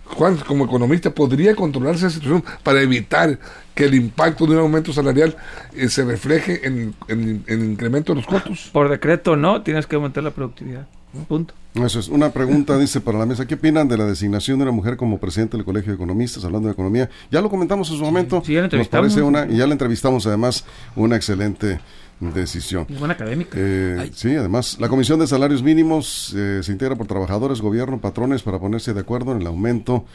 Juan, 0.06 0.38
como 0.46 0.66
economista, 0.66 1.10
podría 1.12 1.56
controlar 1.56 1.96
esa 1.96 2.10
situación 2.10 2.44
para 2.64 2.82
evitar 2.82 3.40
que 3.74 3.86
el 3.86 3.96
impacto 3.96 4.46
de 4.46 4.54
un 4.54 4.60
aumento 4.60 4.92
salarial 4.92 5.38
eh, 5.74 5.88
se 5.88 6.04
refleje 6.04 6.68
en- 6.68 6.94
en 7.08 7.44
el 7.48 7.64
incremento 7.64 8.12
de 8.14 8.18
los 8.18 8.28
costos. 8.28 8.70
Por 8.74 8.90
decreto 8.90 9.38
no, 9.38 9.62
tienes 9.62 9.88
que 9.88 9.96
aumentar 9.96 10.24
la 10.24 10.32
productividad. 10.32 10.88
Punto. 11.28 11.54
Eso 11.74 12.00
es. 12.00 12.08
Una 12.10 12.32
pregunta, 12.32 12.78
dice, 12.78 13.02
para 13.02 13.18
la 13.20 13.26
mesa. 13.26 13.46
¿Qué 13.46 13.56
opinan 13.56 13.88
de 13.88 13.98
la 13.98 14.06
designación 14.06 14.58
de 14.60 14.64
una 14.64 14.72
mujer 14.72 14.98
como 14.98 15.20
presidente 15.20 15.58
del 15.58 15.66
Colegio 15.66 15.92
de 15.92 15.96
Economistas, 15.96 16.44
hablando 16.44 16.68
de 16.68 16.74
economía? 16.74 17.10
Ya 17.32 17.42
lo 17.42 17.50
comentamos 17.50 17.90
en 17.92 17.98
su 17.98 18.04
momento. 18.04 18.42
sí, 18.46 18.54
ya 18.54 18.62
la 18.62 18.68
Nos 18.68 18.74
entrevistamos. 18.74 19.14
parece 19.14 19.22
una, 19.22 19.46
y 19.46 19.58
ya 19.58 19.68
la 19.68 19.74
entrevistamos 19.74 20.26
además, 20.28 20.66
una 20.96 21.16
excelente 21.16 21.80
decisión. 22.20 22.86
Buena 23.00 23.14
académica. 23.16 23.58
Eh, 23.60 24.12
sí, 24.14 24.36
además, 24.36 24.78
la 24.80 24.90
Comisión 24.90 25.20
de 25.20 25.28
Salarios 25.28 25.64
Mínimos 25.64 26.34
eh, 26.36 26.62
se 26.64 26.72
integra 26.72 26.96
por 26.96 27.08
trabajadores, 27.08 27.62
gobierno, 27.62 28.00
patrones 28.00 28.44
para 28.44 28.60
ponerse 28.60 28.94
de 28.94 29.00
acuerdo 29.00 29.32
en 29.32 29.42
el 29.42 29.48
aumento, 29.48 30.06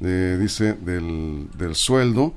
eh, 0.00 0.36
dice, 0.40 0.74
del, 0.74 1.46
del 1.56 1.74
sueldo, 1.74 2.34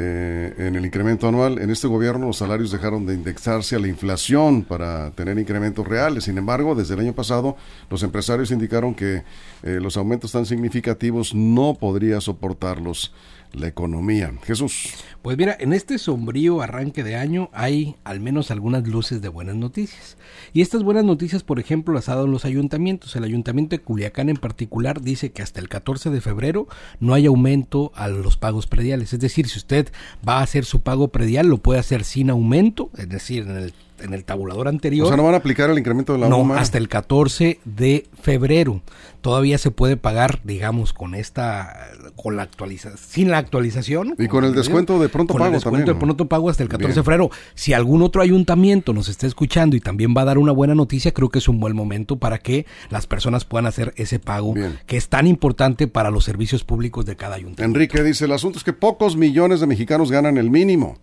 eh, 0.00 0.54
en 0.58 0.76
el 0.76 0.86
incremento 0.86 1.26
anual. 1.26 1.58
En 1.58 1.70
este 1.70 1.88
gobierno 1.88 2.28
los 2.28 2.36
salarios 2.36 2.70
dejaron 2.70 3.04
de 3.04 3.14
indexarse 3.14 3.74
a 3.74 3.80
la 3.80 3.88
inflación 3.88 4.62
para 4.62 5.10
tener 5.10 5.36
incrementos 5.40 5.84
reales. 5.84 6.22
Sin 6.22 6.38
embargo, 6.38 6.76
desde 6.76 6.94
el 6.94 7.00
año 7.00 7.14
pasado, 7.14 7.56
los 7.90 8.04
empresarios 8.04 8.52
indicaron 8.52 8.94
que 8.94 9.24
eh, 9.64 9.80
los 9.82 9.96
aumentos 9.96 10.30
tan 10.30 10.46
significativos 10.46 11.34
no 11.34 11.74
podría 11.74 12.20
soportarlos 12.20 13.12
la 13.52 13.66
economía. 13.66 14.32
Jesús. 14.44 14.94
Pues 15.22 15.36
mira, 15.36 15.56
en 15.58 15.72
este 15.72 15.98
sombrío 15.98 16.62
arranque 16.62 17.02
de 17.02 17.16
año 17.16 17.50
hay 17.52 17.96
al 18.04 18.20
menos 18.20 18.50
algunas 18.50 18.86
luces 18.86 19.20
de 19.20 19.28
buenas 19.28 19.56
noticias. 19.56 20.16
Y 20.52 20.62
estas 20.62 20.82
buenas 20.82 21.04
noticias, 21.04 21.42
por 21.42 21.58
ejemplo, 21.58 21.94
las 21.94 22.08
ha 22.08 22.14
dado 22.14 22.26
los 22.26 22.44
ayuntamientos. 22.44 23.14
El 23.16 23.24
ayuntamiento 23.24 23.76
de 23.76 23.82
Culiacán 23.82 24.28
en 24.28 24.36
particular 24.36 25.00
dice 25.00 25.32
que 25.32 25.42
hasta 25.42 25.60
el 25.60 25.68
14 25.68 26.10
de 26.10 26.20
febrero 26.20 26.68
no 27.00 27.14
hay 27.14 27.26
aumento 27.26 27.92
a 27.94 28.08
los 28.08 28.36
pagos 28.36 28.66
prediales. 28.66 29.12
Es 29.12 29.20
decir, 29.20 29.48
si 29.48 29.58
usted 29.58 29.92
va 30.26 30.38
a 30.38 30.42
hacer 30.42 30.64
su 30.64 30.80
pago 30.80 31.08
predial, 31.08 31.48
lo 31.48 31.58
puede 31.58 31.80
hacer 31.80 32.04
sin 32.04 32.30
aumento, 32.30 32.90
es 32.96 33.08
decir, 33.08 33.42
en 33.42 33.56
el 33.56 33.72
en 34.00 34.14
el 34.14 34.24
tabulador 34.24 34.68
anterior. 34.68 35.06
O 35.06 35.08
sea, 35.08 35.16
no 35.16 35.24
van 35.24 35.34
a 35.34 35.38
aplicar 35.38 35.70
el 35.70 35.78
incremento 35.78 36.12
de 36.12 36.18
la 36.18 36.28
no, 36.28 36.38
UMA. 36.38 36.58
hasta 36.58 36.78
el 36.78 36.88
14 36.88 37.60
de 37.64 38.06
febrero. 38.20 38.82
Todavía 39.20 39.58
se 39.58 39.70
puede 39.70 39.96
pagar, 39.96 40.40
digamos, 40.44 40.92
con 40.92 41.14
esta, 41.14 41.88
con 42.14 42.36
la 42.36 42.42
actualización, 42.42 42.98
sin 42.98 43.30
la 43.30 43.38
actualización. 43.38 44.14
Y 44.18 44.28
con 44.28 44.44
el 44.44 44.54
descuento 44.54 44.98
de 45.00 45.08
pronto 45.08 45.34
con 45.34 45.40
pago 45.40 45.48
el 45.48 45.54
descuento 45.54 45.78
también, 45.78 45.96
de 45.96 46.00
pronto 46.00 46.28
pago 46.28 46.50
hasta 46.50 46.62
el 46.62 46.68
14 46.68 46.86
Bien. 46.86 46.94
de 46.94 47.02
febrero. 47.02 47.30
Si 47.54 47.72
algún 47.72 48.02
otro 48.02 48.22
ayuntamiento 48.22 48.92
nos 48.92 49.08
está 49.08 49.26
escuchando 49.26 49.76
y 49.76 49.80
también 49.80 50.14
va 50.16 50.22
a 50.22 50.24
dar 50.26 50.38
una 50.38 50.52
buena 50.52 50.74
noticia, 50.74 51.12
creo 51.12 51.30
que 51.30 51.40
es 51.40 51.48
un 51.48 51.58
buen 51.58 51.74
momento 51.74 52.16
para 52.16 52.38
que 52.38 52.66
las 52.90 53.06
personas 53.06 53.44
puedan 53.44 53.66
hacer 53.66 53.92
ese 53.96 54.18
pago 54.18 54.54
Bien. 54.54 54.78
que 54.86 54.96
es 54.96 55.08
tan 55.08 55.26
importante 55.26 55.88
para 55.88 56.10
los 56.10 56.24
servicios 56.24 56.64
públicos 56.64 57.04
de 57.04 57.16
cada 57.16 57.34
ayuntamiento. 57.36 57.64
Enrique 57.64 58.02
dice, 58.02 58.26
el 58.26 58.32
asunto 58.32 58.58
es 58.58 58.64
que 58.64 58.72
pocos 58.72 59.16
millones 59.16 59.60
de 59.60 59.66
mexicanos 59.66 60.10
ganan 60.10 60.38
el 60.38 60.50
mínimo. 60.50 60.98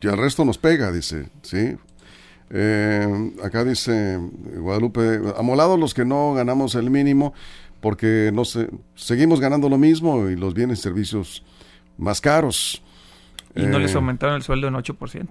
Y 0.00 0.06
el 0.06 0.18
resto 0.18 0.44
nos 0.44 0.58
pega, 0.58 0.92
dice, 0.92 1.28
¿sí? 1.42 1.76
Eh, 2.50 3.32
acá 3.42 3.64
dice 3.64 4.18
Guadalupe, 4.58 5.20
amolados 5.36 5.78
los 5.78 5.94
que 5.94 6.04
no 6.04 6.34
ganamos 6.34 6.74
el 6.74 6.90
mínimo 6.90 7.32
porque 7.80 8.30
no 8.32 8.42
seguimos 8.94 9.40
ganando 9.40 9.68
lo 9.68 9.78
mismo 9.78 10.28
y 10.28 10.36
los 10.36 10.54
bienes 10.54 10.78
y 10.78 10.82
servicios 10.82 11.42
más 11.98 12.20
caros. 12.20 12.82
Y 13.54 13.62
no 13.62 13.78
Eh, 13.78 13.80
les 13.80 13.94
aumentaron 13.94 14.36
el 14.36 14.42
sueldo 14.42 14.68
en 14.68 14.74
8%. 14.74 15.28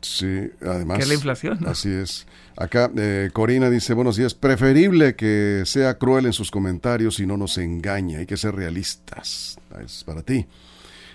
Sí, 0.00 0.50
además. 0.60 0.96
Que 0.98 1.02
es 1.04 1.08
la 1.08 1.14
inflación, 1.14 1.58
¿no? 1.60 1.70
Así 1.70 1.88
es. 1.88 2.26
Acá 2.56 2.90
eh, 2.96 3.30
Corina 3.32 3.70
dice, 3.70 3.94
buenos 3.94 4.16
días, 4.16 4.34
preferible 4.34 5.14
que 5.14 5.62
sea 5.64 5.96
cruel 5.96 6.26
en 6.26 6.32
sus 6.32 6.50
comentarios 6.50 7.20
y 7.20 7.26
no 7.26 7.36
nos 7.36 7.56
engañe, 7.58 8.16
hay 8.16 8.26
que 8.26 8.36
ser 8.36 8.54
realistas. 8.54 9.58
Es 9.84 10.02
para 10.04 10.22
ti. 10.22 10.46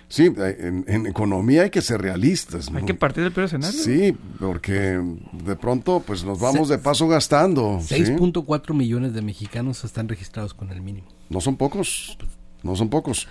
Sí, 0.08 0.32
en, 0.36 0.84
en 0.88 1.06
economía 1.06 1.62
hay 1.62 1.70
que 1.70 1.82
ser 1.82 2.00
realistas. 2.00 2.70
¿no? 2.70 2.78
Hay 2.78 2.84
que 2.84 2.94
partir 2.94 3.22
del 3.22 3.32
peor 3.32 3.46
escenario. 3.46 3.78
Sí, 3.78 4.16
porque 4.40 5.00
de 5.32 5.56
pronto 5.56 6.02
pues 6.06 6.24
nos 6.24 6.40
vamos 6.40 6.70
de 6.70 6.78
paso 6.78 7.06
gastando. 7.08 7.78
¿sí? 7.82 7.96
6.4 7.96 8.74
millones 8.74 9.12
de 9.12 9.20
mexicanos 9.20 9.84
están 9.84 10.08
registrados 10.08 10.54
con 10.54 10.70
el 10.70 10.80
mínimo. 10.80 11.08
No 11.28 11.42
son 11.42 11.56
pocos, 11.56 12.16
no 12.62 12.74
son 12.74 12.88
pocos. 12.88 13.28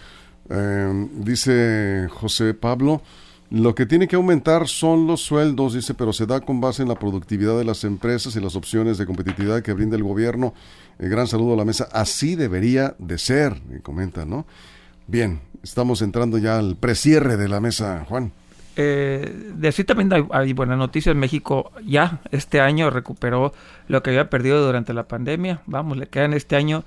Eh, 0.49 1.07
dice 1.15 2.07
José 2.11 2.53
Pablo, 2.53 3.01
lo 3.49 3.73
que 3.73 3.85
tiene 3.85 4.07
que 4.07 4.15
aumentar 4.15 4.67
son 4.67 5.07
los 5.07 5.21
sueldos, 5.21 5.73
dice, 5.73 5.95
pero 5.95 6.13
se 6.13 6.27
da 6.27 6.41
con 6.41 6.61
base 6.61 6.83
en 6.83 6.89
la 6.89 6.99
productividad 6.99 7.57
de 7.57 7.63
las 7.63 7.85
empresas 7.85 8.35
y 8.35 8.39
las 8.39 8.55
opciones 8.55 8.99
de 8.99 9.05
competitividad 9.07 9.63
que 9.63 9.73
brinda 9.73 9.95
el 9.95 10.03
gobierno. 10.03 10.53
Eh, 10.99 11.07
gran 11.07 11.27
saludo 11.27 11.53
a 11.53 11.57
la 11.57 11.65
mesa. 11.65 11.87
Así 11.91 12.35
debería 12.35 12.95
de 12.99 13.17
ser, 13.17 13.59
y 13.75 13.79
comenta, 13.79 14.25
¿no? 14.25 14.45
Bien, 15.07 15.39
estamos 15.63 16.01
entrando 16.01 16.37
ya 16.37 16.59
al 16.59 16.75
precierre 16.75 17.37
de 17.37 17.47
la 17.47 17.61
mesa, 17.61 18.05
Juan. 18.09 18.33
Eh, 18.75 19.33
de 19.55 19.67
así 19.69 19.85
también 19.85 20.11
hay, 20.13 20.25
hay 20.31 20.53
buenas 20.53 20.77
noticias. 20.77 21.15
México 21.15 21.71
ya 21.85 22.19
este 22.31 22.59
año 22.59 22.89
recuperó 22.89 23.53
lo 23.87 24.03
que 24.03 24.09
había 24.11 24.29
perdido 24.29 24.63
durante 24.65 24.93
la 24.93 25.07
pandemia. 25.07 25.61
Vamos, 25.65 25.97
le 25.97 26.07
quedan 26.07 26.33
este 26.33 26.57
año, 26.57 26.83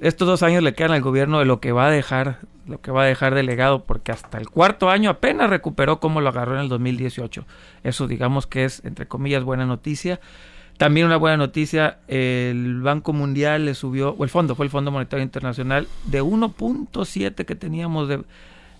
estos 0.00 0.28
dos 0.28 0.42
años 0.42 0.62
le 0.62 0.74
quedan 0.74 0.92
al 0.92 1.00
gobierno 1.00 1.38
de 1.38 1.46
lo 1.46 1.60
que 1.60 1.72
va 1.72 1.86
a 1.86 1.90
dejar, 1.90 2.40
lo 2.66 2.80
que 2.80 2.92
va 2.92 3.02
a 3.02 3.06
dejar 3.06 3.34
de 3.34 3.42
legado, 3.42 3.84
porque 3.84 4.12
hasta 4.12 4.36
el 4.36 4.50
cuarto 4.50 4.90
año 4.90 5.08
apenas 5.08 5.48
recuperó 5.48 5.98
como 5.98 6.20
lo 6.20 6.28
agarró 6.28 6.54
en 6.54 6.60
el 6.60 6.68
2018. 6.68 7.46
Eso 7.84 8.06
digamos 8.06 8.46
que 8.46 8.64
es, 8.64 8.84
entre 8.84 9.08
comillas, 9.08 9.44
buena 9.44 9.64
noticia. 9.64 10.20
También 10.76 11.06
una 11.06 11.16
buena 11.16 11.36
noticia, 11.36 11.98
el 12.08 12.80
Banco 12.82 13.12
Mundial 13.12 13.66
le 13.66 13.74
subió, 13.74 14.10
o 14.10 14.24
el 14.24 14.30
fondo, 14.30 14.54
fue 14.54 14.66
el 14.66 14.70
Fondo 14.70 14.90
Monetario 14.90 15.22
Internacional, 15.22 15.86
de 16.04 16.22
1.7 16.22 17.44
que 17.44 17.54
teníamos 17.54 18.08
de, 18.08 18.22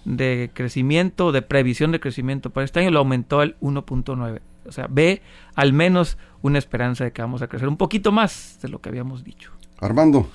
de 0.04 0.50
crecimiento, 0.52 1.32
de 1.32 1.42
previsión 1.42 1.92
de 1.92 2.00
crecimiento 2.00 2.50
para 2.50 2.64
este 2.64 2.80
año, 2.80 2.90
lo 2.90 2.98
aumentó 2.98 3.40
al 3.40 3.56
1.9. 3.60 4.40
O 4.66 4.72
sea, 4.72 4.86
ve 4.88 5.22
al 5.54 5.72
menos 5.72 6.18
una 6.40 6.58
esperanza 6.58 7.04
de 7.04 7.12
que 7.12 7.22
vamos 7.22 7.42
a 7.42 7.48
crecer 7.48 7.68
un 7.68 7.76
poquito 7.76 8.12
más 8.12 8.58
de 8.62 8.68
lo 8.68 8.80
que 8.80 8.88
habíamos 8.88 9.24
dicho. 9.24 9.52
Armando, 9.80 10.28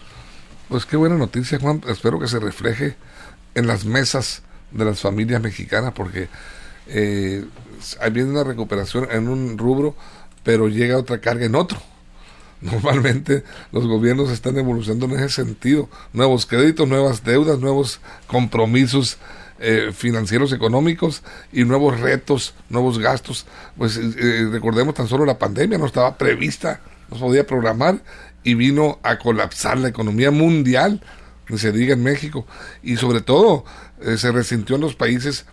Pues 0.69 0.85
qué 0.85 0.97
buena 0.97 1.15
noticia, 1.15 1.59
Juan. 1.59 1.81
Espero 1.87 2.19
que 2.19 2.27
se 2.27 2.39
refleje 2.39 2.95
en 3.55 3.67
las 3.67 3.85
mesas 3.85 4.43
de 4.71 4.85
las 4.85 4.99
familias 4.99 5.41
mexicanas, 5.41 5.93
porque 5.93 6.27
eh, 6.87 7.45
hay 8.01 8.11
viene 8.11 8.31
una 8.31 8.43
recuperación 8.43 9.07
en 9.11 9.27
un 9.29 9.57
rubro, 9.57 9.95
pero 10.47 10.69
llega 10.69 10.95
otra 10.95 11.19
carga 11.19 11.45
en 11.45 11.55
otro. 11.55 11.77
Normalmente 12.61 13.43
los 13.73 13.85
gobiernos 13.85 14.31
están 14.31 14.57
evolucionando 14.57 15.13
en 15.13 15.21
ese 15.25 15.43
sentido. 15.43 15.89
Nuevos 16.13 16.45
créditos, 16.45 16.87
nuevas 16.87 17.25
deudas, 17.25 17.59
nuevos 17.59 17.99
compromisos 18.27 19.17
eh, 19.59 19.91
financieros 19.93 20.53
económicos 20.53 21.21
y 21.51 21.65
nuevos 21.65 21.99
retos, 21.99 22.53
nuevos 22.69 22.97
gastos. 22.97 23.45
Pues 23.77 23.97
eh, 23.97 24.47
recordemos 24.49 24.95
tan 24.95 25.09
solo 25.09 25.25
la 25.25 25.37
pandemia, 25.37 25.77
no 25.77 25.85
estaba 25.85 26.17
prevista, 26.17 26.79
no 27.09 27.17
se 27.17 27.23
podía 27.23 27.45
programar 27.45 27.99
y 28.41 28.53
vino 28.53 28.99
a 29.03 29.19
colapsar 29.19 29.77
la 29.77 29.89
economía 29.89 30.31
mundial, 30.31 31.01
ni 31.49 31.57
se 31.57 31.73
diga 31.73 31.91
en 31.91 32.03
México. 32.03 32.47
Y 32.81 32.95
sobre 32.95 33.19
todo 33.19 33.65
eh, 33.99 34.15
se 34.15 34.31
resintió 34.31 34.77
en 34.77 34.83
los 34.83 34.95
países 34.95 35.45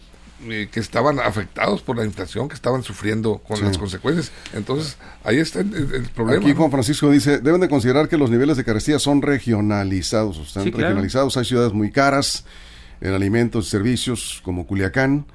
eh, 0.48 0.68
que 0.70 0.80
estaban 0.80 1.20
afectados 1.20 1.80
por 1.82 1.96
la 1.96 2.04
inflación, 2.04 2.48
que 2.48 2.54
estaban 2.54 2.82
sufriendo 2.82 3.38
con 3.38 3.56
Sí. 3.56 3.62
las 3.64 3.78
consecuencias. 3.78 4.32
Entonces, 4.52 4.96
ahí 5.22 5.38
está 5.38 5.60
el, 5.60 6.08
problema. 6.14 6.42
Aquí. 6.44 6.54
Juan 6.54 6.70
Francisco 6.70 7.10
dice, 7.10 7.38
deben 7.38 7.60
de 7.60 7.68
considerar 7.68 8.08
que 8.08 8.18
los 8.18 8.30
niveles 8.30 8.56
de 8.56 8.64
carestía 8.64 8.98
son 8.98 9.22
regionalizados, 9.22 10.38
están 10.38 10.64
Sí, 10.64 10.70
claro. 10.70 10.88
regionalizados, 10.88 11.36
hay 11.36 11.44
ciudades 11.44 11.72
muy 11.72 11.90
caras 11.90 12.44
en 13.00 13.12
alimentos 13.14 13.66
y 13.66 13.70
servicios 13.70 14.40
como 14.44 14.66
Culiacán. 14.66 15.26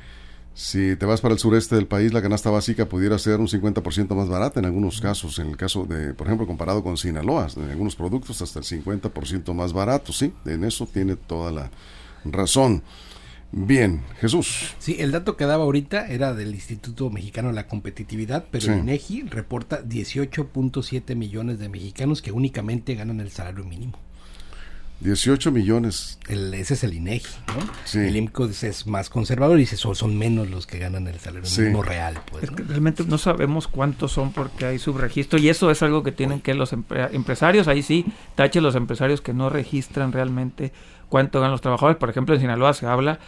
Si 0.53 0.97
te 0.97 1.05
vas 1.05 1.21
para 1.21 1.33
el 1.33 1.39
sureste 1.39 1.75
del 1.75 1.87
país, 1.87 2.11
la 2.11 2.21
canasta 2.21 2.49
básica 2.49 2.85
pudiera 2.85 3.17
ser 3.17 3.39
un 3.39 3.47
50% 3.47 4.13
más 4.13 4.27
barata 4.27 4.59
en 4.59 4.65
algunos 4.65 4.99
casos, 4.99 5.39
en 5.39 5.47
el 5.47 5.55
caso 5.55 5.85
de, 5.85 6.13
por 6.13 6.27
ejemplo, 6.27 6.45
comparado 6.45 6.83
con 6.83 6.97
Sinaloa, 6.97 7.47
en 7.55 7.69
algunos 7.69 7.95
productos 7.95 8.41
hasta 8.41 8.59
el 8.59 8.65
50% 8.65 9.53
más 9.53 9.71
barato, 9.71 10.11
sí, 10.11 10.33
en 10.45 10.65
eso 10.65 10.85
tiene 10.91 11.15
toda 11.15 11.51
la 11.51 11.71
razón. 12.25 12.83
Bien, 13.51 14.01
Jesús. 14.21 14.75
Sí, 14.77 14.97
el 14.99 15.11
dato 15.11 15.35
que 15.35 15.45
daba 15.45 15.63
ahorita 15.63 16.07
era 16.07 16.33
del 16.33 16.53
Instituto 16.53 17.09
Mexicano 17.09 17.47
de 17.49 17.55
la 17.55 17.67
Competitividad, 17.67 18.45
pero 18.51 18.65
Sí. 18.65 18.71
el 18.71 18.79
INEGI 18.79 19.23
reporta 19.23 19.81
18.7 19.83 21.15
millones 21.15 21.57
de 21.57 21.67
mexicanos 21.69 22.21
que 22.21 22.31
únicamente 22.31 22.93
ganan 22.93 23.19
el 23.21 23.31
salario 23.31 23.63
mínimo. 23.65 23.97
18 25.01 25.51
millones. 25.53 26.19
El, 26.27 26.53
ese 26.53 26.73
es 26.73 26.83
el 26.83 26.93
INEGI, 26.93 27.25
¿no? 27.47 27.71
Sí. 27.85 27.99
El 27.99 28.17
IMCO 28.17 28.45
es, 28.47 28.63
es 28.63 28.85
más 28.85 29.09
conservador 29.09 29.57
y 29.57 29.61
dice 29.61 29.77
son, 29.77 29.95
son 29.95 30.17
menos 30.17 30.49
los 30.49 30.67
que 30.67 30.77
ganan 30.77 31.07
el 31.07 31.17
salario 31.19 31.47
Sí. 31.47 31.61
mínimo 31.61 31.81
real, 31.83 32.19
pues. 32.29 32.43
Es 32.43 32.51
¿no? 32.51 32.57
que 32.57 32.63
realmente 32.63 33.05
no 33.05 33.17
sabemos 33.17 33.69
cuántos 33.69 34.11
son 34.11 34.33
porque 34.33 34.65
hay 34.65 34.77
subregistro 34.77 35.39
y 35.39 35.47
eso 35.47 35.71
es 35.71 35.81
algo 35.83 36.03
que 36.03 36.11
tienen 36.11 36.41
que 36.41 36.53
los 36.53 36.73
empre- 36.73 37.09
empresarios, 37.13 37.69
ahí 37.69 37.81
sí, 37.81 38.05
tache 38.35 38.59
los 38.59 38.75
empresarios 38.75 39.21
que 39.21 39.33
no 39.33 39.49
registran 39.49 40.11
realmente 40.11 40.73
cuánto 41.09 41.39
ganan 41.39 41.51
los 41.51 41.61
trabajadores. 41.61 41.97
Por 41.97 42.09
ejemplo, 42.09 42.35
en 42.35 42.41
Sinaloa 42.41 42.73
se 42.73 42.85
habla, 42.85 43.19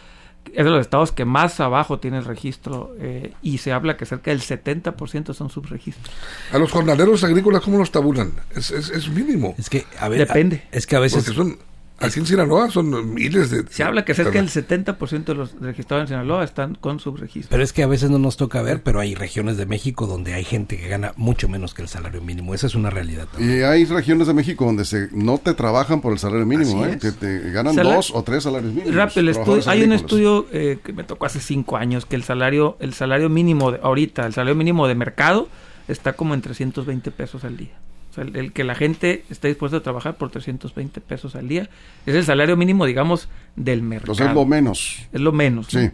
es 0.46 0.64
de 0.64 0.70
los 0.70 0.80
estados 0.80 1.12
que 1.12 1.24
más 1.24 1.60
abajo 1.60 1.98
tiene 1.98 2.18
el 2.18 2.24
registro 2.24 2.94
eh, 2.98 3.32
y 3.42 3.58
se 3.58 3.72
habla 3.72 3.96
que 3.96 4.06
cerca 4.06 4.30
del 4.30 4.40
70% 4.40 5.34
son 5.34 5.50
subregistros. 5.50 6.14
A 6.52 6.58
los 6.58 6.70
jornaleros 6.70 7.22
agrícolas, 7.24 7.62
¿cómo 7.62 7.78
los 7.78 7.90
tabulan? 7.90 8.32
Es, 8.54 8.70
es, 8.70 8.90
es 8.90 9.08
mínimo. 9.08 9.54
Es 9.58 9.68
que 9.70 9.86
a 9.98 10.08
ver, 10.08 10.26
Depende. 10.26 10.64
Es 10.72 10.86
que 10.86 10.96
a 10.96 11.00
veces 11.00 11.24
Porque 11.24 11.36
son, 11.36 11.58
aquí 12.02 12.20
en 12.20 12.26
Sinaloa 12.26 12.70
son 12.70 13.14
miles 13.14 13.50
de... 13.50 13.64
Se 13.70 13.82
habla 13.82 14.04
que 14.04 14.14
cerca 14.14 14.32
del 14.32 14.48
70% 14.48 15.24
de 15.24 15.34
los 15.34 15.52
registrados 15.60 16.02
en 16.04 16.08
Sinaloa 16.08 16.44
están 16.44 16.74
con 16.74 17.00
subregistro. 17.00 17.50
Pero 17.50 17.62
es 17.62 17.72
que 17.72 17.82
a 17.82 17.86
veces 17.86 18.10
no 18.10 18.18
nos 18.18 18.36
toca 18.36 18.62
ver, 18.62 18.82
pero 18.82 19.00
hay 19.00 19.14
regiones 19.14 19.56
de 19.56 19.66
México 19.66 20.06
donde 20.06 20.34
hay 20.34 20.44
gente 20.44 20.76
que 20.78 20.88
gana 20.88 21.12
mucho 21.16 21.48
menos 21.48 21.74
que 21.74 21.82
el 21.82 21.88
salario 21.88 22.20
mínimo. 22.22 22.54
Esa 22.54 22.66
es 22.66 22.74
una 22.74 22.90
realidad. 22.90 23.26
también. 23.32 23.58
Y 23.58 23.62
hay 23.62 23.84
regiones 23.84 24.26
de 24.26 24.34
México 24.34 24.64
donde 24.64 24.84
se 24.84 25.08
no 25.12 25.38
te 25.38 25.54
trabajan 25.54 26.00
por 26.00 26.12
el 26.12 26.18
salario 26.18 26.46
mínimo, 26.46 26.84
Así 26.84 26.94
¿eh? 26.94 26.98
que 27.00 27.12
te 27.12 27.50
ganan 27.50 27.74
Sala- 27.74 27.94
dos 27.96 28.10
o 28.14 28.22
tres 28.22 28.42
salarios 28.44 28.72
mínimos. 28.72 28.94
Rápido, 28.94 29.20
el 29.20 29.28
estudio- 29.28 29.62
hay 29.70 29.82
un 29.84 29.92
estudio 29.92 30.46
eh, 30.52 30.78
que 30.84 30.92
me 30.92 31.04
tocó 31.04 31.26
hace 31.26 31.40
cinco 31.40 31.76
años 31.76 32.06
que 32.06 32.16
el 32.16 32.22
salario, 32.24 32.76
el 32.80 32.94
salario 32.94 33.28
mínimo 33.28 33.72
de, 33.72 33.80
ahorita, 33.82 34.26
el 34.26 34.32
salario 34.32 34.54
mínimo 34.54 34.86
de 34.88 34.94
mercado 34.94 35.48
está 35.88 36.12
como 36.14 36.34
en 36.34 36.40
320 36.42 37.10
pesos 37.10 37.44
al 37.44 37.56
día. 37.56 37.70
O 38.12 38.14
sea, 38.14 38.24
el, 38.24 38.36
el 38.36 38.52
que 38.52 38.62
la 38.62 38.74
gente 38.74 39.24
esté 39.30 39.48
dispuesta 39.48 39.78
a 39.78 39.82
trabajar 39.82 40.16
por 40.16 40.30
320 40.30 41.00
pesos 41.00 41.34
al 41.34 41.48
día 41.48 41.68
es 42.06 42.14
el 42.14 42.24
salario 42.24 42.56
mínimo, 42.56 42.84
digamos, 42.86 43.28
del 43.56 43.82
mercado. 43.82 44.12
Entonces 44.12 44.28
es 44.28 44.34
lo 44.34 44.44
menos. 44.46 44.98
Es 45.12 45.20
lo 45.20 45.32
menos. 45.32 45.72
¿no? 45.74 45.80
Sí. 45.80 45.90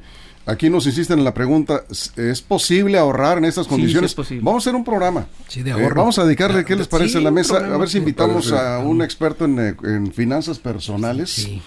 Aquí 0.47 0.69
nos 0.71 0.87
insisten 0.87 1.19
en 1.19 1.25
la 1.27 1.35
pregunta, 1.35 1.85
¿es 2.17 2.41
posible 2.43 2.97
ahorrar 2.99 3.37
en 3.39 3.45
estas 3.45 3.67
Sí, 3.67 3.71
condiciones? 3.71 4.11
sí 4.11 4.13
es 4.13 4.17
posible. 4.17 4.43
Vamos 4.45 4.63
a 4.67 4.71
hacer 4.71 4.75
un 4.77 4.85
programa. 4.85 5.27
Sí, 5.47 5.63
de 5.63 5.71
Eh, 5.71 5.75
ahorro. 5.75 5.95
vamos 5.97 6.19
a 6.19 6.25
dedicarle, 6.25 6.61
Ah, 6.61 6.65
¿qué 6.65 6.75
les 6.75 6.87
sí, 6.87 6.91
parece 6.91 7.19
en 7.19 7.25
la 7.25 7.31
mesa? 7.31 7.59
A 7.59 7.77
ver 7.77 7.87
si 7.87 7.93
sí. 7.93 7.99
invitamos 7.99 8.51
a 8.53 8.79
un 8.79 9.03
experto 9.03 9.45
en, 9.45 9.59
eh, 9.61 9.77
en 9.85 10.11
finanzas 10.13 10.59
personales. 10.59 11.31
Sí. 11.31 11.61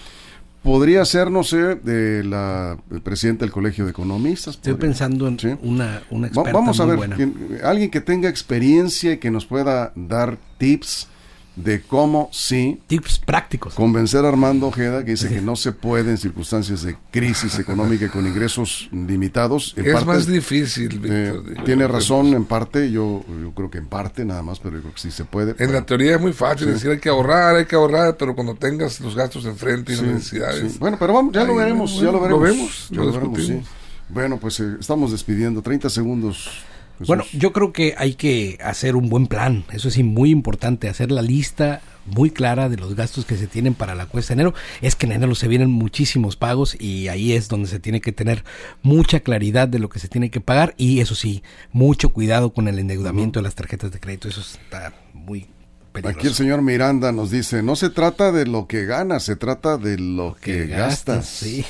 Podría 0.62 1.04
ser, 1.04 1.30
no 1.30 1.42
sé, 1.42 1.74
de 1.74 2.22
la 2.22 2.78
el 2.92 3.00
presidente 3.02 3.44
del 3.44 3.50
Colegio 3.50 3.84
de 3.84 3.90
Economistas. 3.90 4.54
Estoy 4.54 4.74
podría- 4.74 4.88
pensando 4.90 5.26
en 5.26 5.38
Sí. 5.38 5.48
una, 5.62 6.02
una 6.10 6.22
Va- 6.22 6.26
experta 6.28 6.52
Vamos 6.52 6.78
a 6.78 6.86
muy 6.86 6.96
ver, 6.96 7.08
buena. 7.16 7.68
alguien 7.68 7.90
que 7.90 8.00
tenga 8.00 8.28
experiencia 8.28 9.12
y 9.12 9.18
que 9.18 9.30
nos 9.32 9.44
pueda 9.44 9.92
dar 9.96 10.38
tips 10.58 11.08
de 11.54 11.82
cómo 11.82 12.30
sí 12.32 12.80
Tips 12.86 13.18
prácticos. 13.18 13.74
convencer 13.74 14.24
a 14.24 14.28
Armando 14.28 14.68
Ojeda 14.68 15.04
que 15.04 15.10
dice 15.12 15.28
que 15.28 15.42
no 15.42 15.54
se 15.54 15.72
puede 15.72 16.10
en 16.10 16.16
circunstancias 16.18 16.82
de 16.82 16.96
crisis 17.10 17.58
económica 17.58 18.06
y 18.06 18.08
con 18.08 18.26
ingresos 18.26 18.88
limitados. 18.90 19.74
En 19.76 19.84
es 19.86 19.92
parte, 19.92 20.06
más 20.06 20.26
difícil, 20.26 21.00
eh, 21.04 21.34
tiene 21.64 21.86
razón 21.86 22.28
en 22.34 22.44
parte, 22.46 22.90
yo, 22.90 23.22
yo 23.42 23.52
creo 23.52 23.70
que 23.70 23.78
en 23.78 23.86
parte 23.86 24.24
nada 24.24 24.42
más, 24.42 24.60
pero 24.60 24.76
yo 24.76 24.82
creo 24.82 24.94
que 24.94 25.00
sí 25.00 25.10
se 25.10 25.24
puede. 25.26 25.54
En 25.62 25.72
la 25.72 25.84
teoría 25.84 26.14
es 26.16 26.20
muy 26.22 26.32
fácil 26.32 26.68
decir 26.68 26.90
hay 26.90 26.98
que 27.00 27.10
ahorrar, 27.10 27.56
hay 27.56 27.66
que 27.66 27.76
ahorrar, 27.76 28.16
pero 28.16 28.34
cuando 28.34 28.54
tengas 28.54 28.98
los 29.00 29.14
gastos 29.14 29.44
enfrente 29.44 29.92
y 29.92 29.96
Sí, 29.96 30.02
las 30.02 30.14
necesidades. 30.14 30.72
sí. 30.72 30.78
Bueno, 30.78 30.96
pero 30.98 31.12
vamos, 31.12 31.34
ya 31.34 31.44
lo 31.44 31.54
veremos, 31.56 31.92
bueno, 31.92 32.06
ya 32.06 32.12
lo 32.18 32.28
lo 32.28 32.38
veremos. 32.40 32.56
vemos, 32.56 32.88
ya 32.90 32.96
lo 32.96 33.04
lo 33.04 33.30
veremos. 33.30 33.66
Bueno, 34.08 34.36
pues 34.38 34.60
eh, 34.60 34.76
estamos 34.80 35.10
despidiendo, 35.12 35.62
30 35.62 35.88
segundos. 35.90 36.48
Jesús. 36.92 37.06
Bueno, 37.06 37.24
yo 37.32 37.52
creo 37.52 37.72
que 37.72 37.94
hay 37.96 38.14
que 38.14 38.58
hacer 38.62 38.96
un 38.96 39.08
buen 39.08 39.26
plan. 39.26 39.64
Eso 39.72 39.88
es 39.88 39.98
muy 40.02 40.30
importante, 40.30 40.88
hacer 40.88 41.10
la 41.10 41.22
lista 41.22 41.80
muy 42.06 42.30
clara 42.30 42.68
de 42.68 42.76
los 42.76 42.94
gastos 42.94 43.24
que 43.24 43.36
se 43.36 43.46
tienen 43.46 43.74
para 43.74 43.94
la 43.94 44.06
cuesta 44.06 44.34
de 44.34 44.42
enero. 44.42 44.54
Es 44.80 44.96
que 44.96 45.06
en 45.06 45.12
enero 45.12 45.34
se 45.34 45.48
vienen 45.48 45.70
muchísimos 45.70 46.36
pagos 46.36 46.76
y 46.80 47.08
ahí 47.08 47.32
es 47.32 47.48
donde 47.48 47.68
se 47.68 47.78
tiene 47.78 48.00
que 48.00 48.12
tener 48.12 48.44
mucha 48.82 49.20
claridad 49.20 49.68
de 49.68 49.78
lo 49.78 49.88
que 49.88 49.98
se 49.98 50.08
tiene 50.08 50.30
que 50.30 50.40
pagar 50.40 50.74
y 50.76 51.00
eso 51.00 51.14
sí, 51.14 51.42
mucho 51.72 52.10
cuidado 52.10 52.52
con 52.52 52.68
el 52.68 52.78
endeudamiento 52.78 53.40
de 53.40 53.44
las 53.44 53.54
tarjetas 53.54 53.92
de 53.92 54.00
crédito. 54.00 54.28
Eso 54.28 54.40
está 54.40 54.92
muy 55.12 55.46
peligroso. 55.92 56.18
Aquí 56.18 56.28
el 56.28 56.34
señor 56.34 56.62
Miranda 56.62 57.12
nos 57.12 57.30
dice, 57.30 57.62
no 57.62 57.76
se 57.76 57.90
trata 57.90 58.32
de 58.32 58.46
lo 58.46 58.66
que 58.66 58.84
ganas, 58.84 59.22
se 59.22 59.36
trata 59.36 59.76
de 59.76 59.98
lo 59.98 60.36
que, 60.40 60.66
gastas. 60.66 61.26
Sí. 61.26 61.64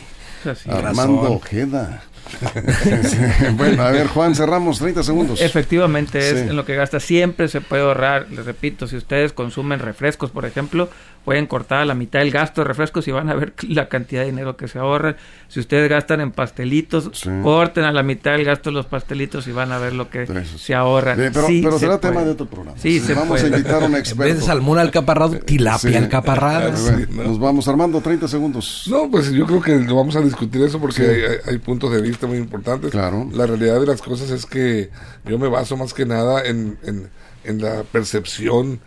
Así. 0.44 0.68
Armando 0.70 1.22
razón. 1.22 1.36
Ojeda. 1.36 2.02
Bueno, 3.56 3.82
a 3.82 3.90
ver, 3.90 4.06
Juan, 4.08 4.34
cerramos 4.34 4.78
30 4.78 5.02
segundos. 5.02 5.40
Efectivamente, 5.40 6.18
es 6.18 6.40
Sí. 6.40 6.48
en 6.48 6.56
lo 6.56 6.64
que 6.64 6.74
gasta. 6.74 7.00
Siempre 7.00 7.48
se 7.48 7.60
puede 7.60 7.82
ahorrar. 7.82 8.26
Les 8.30 8.44
repito, 8.44 8.86
si 8.86 8.96
ustedes 8.96 9.32
consumen 9.32 9.78
refrescos, 9.80 10.30
por 10.30 10.44
ejemplo, 10.46 10.88
pueden 11.24 11.46
cortar 11.46 11.78
a 11.78 11.84
la 11.84 11.94
mitad 11.94 12.20
el 12.22 12.30
gasto 12.32 12.62
de 12.62 12.66
refrescos 12.68 13.06
y 13.06 13.12
van 13.12 13.28
a 13.28 13.34
ver 13.34 13.52
la 13.68 13.88
cantidad 13.88 14.22
de 14.22 14.26
dinero 14.30 14.56
que 14.56 14.66
se 14.68 14.78
ahorra. 14.78 15.16
Si 15.48 15.60
ustedes 15.60 15.88
gastan 15.88 16.20
en 16.20 16.32
pastelitos, 16.32 17.10
Sí. 17.12 17.30
corten 17.42 17.84
a 17.84 17.92
la 17.92 18.02
mitad 18.02 18.34
el 18.34 18.44
gasto 18.44 18.70
de 18.70 18.74
los 18.74 18.86
pastelitos 18.86 19.46
y 19.46 19.52
van 19.52 19.70
a 19.72 19.78
ver 19.78 19.92
lo 19.92 20.08
que 20.10 20.22
Eso 20.24 20.58
se 20.58 20.74
ahorran. 20.74 21.16
Pero 21.16 21.46
Sí 21.46 21.60
pero 21.62 21.74
se 21.74 21.80
será 21.80 21.98
puede. 21.98 22.12
tema 22.14 22.24
de 22.24 22.30
otro 22.32 22.46
programa. 22.46 22.76
Sí, 22.78 22.98
se 23.00 23.14
Vamos 23.14 23.40
puede. 23.40 23.44
a 23.54 23.58
invitar 23.58 23.74
a 23.74 23.78
un 23.78 23.84
En 23.86 23.92
vez 23.92 24.02
de 24.04 24.08
experto. 24.10 24.40
salmón 24.46 24.78
alcaparrado, 24.78 25.38
tilapia 25.46 25.90
Sí. 25.90 25.94
alcaparrada. 25.96 26.70
¿no? 27.10 27.22
Nos 27.24 27.38
vamos, 27.38 27.68
Armando, 27.68 28.00
30 28.00 28.26
segundos. 28.28 28.86
No, 28.90 29.08
pues 29.10 29.30
yo 29.32 29.46
creo 29.46 29.60
que 29.62 29.78
lo 29.78 29.96
vamos 29.96 30.16
a 30.16 30.20
discutir 30.20 30.62
eso 30.62 30.80
porque 30.80 31.02
hay- 31.02 31.52
hay 31.52 31.58
puntos 31.58 31.92
de 31.92 32.00
vista 32.00 32.21
muy 32.26 32.38
importantes. 32.38 32.90
Claro. 32.90 33.28
La 33.32 33.46
realidad 33.46 33.80
de 33.80 33.86
las 33.86 34.02
cosas 34.02 34.30
es 34.30 34.46
que 34.46 34.90
yo 35.24 35.38
me 35.38 35.48
baso 35.48 35.76
más 35.76 35.92
que 35.94 36.06
nada 36.06 36.44
en, 36.44 36.78
en, 36.82 37.10
en 37.44 37.60
la 37.62 37.82
percepción 37.84 38.80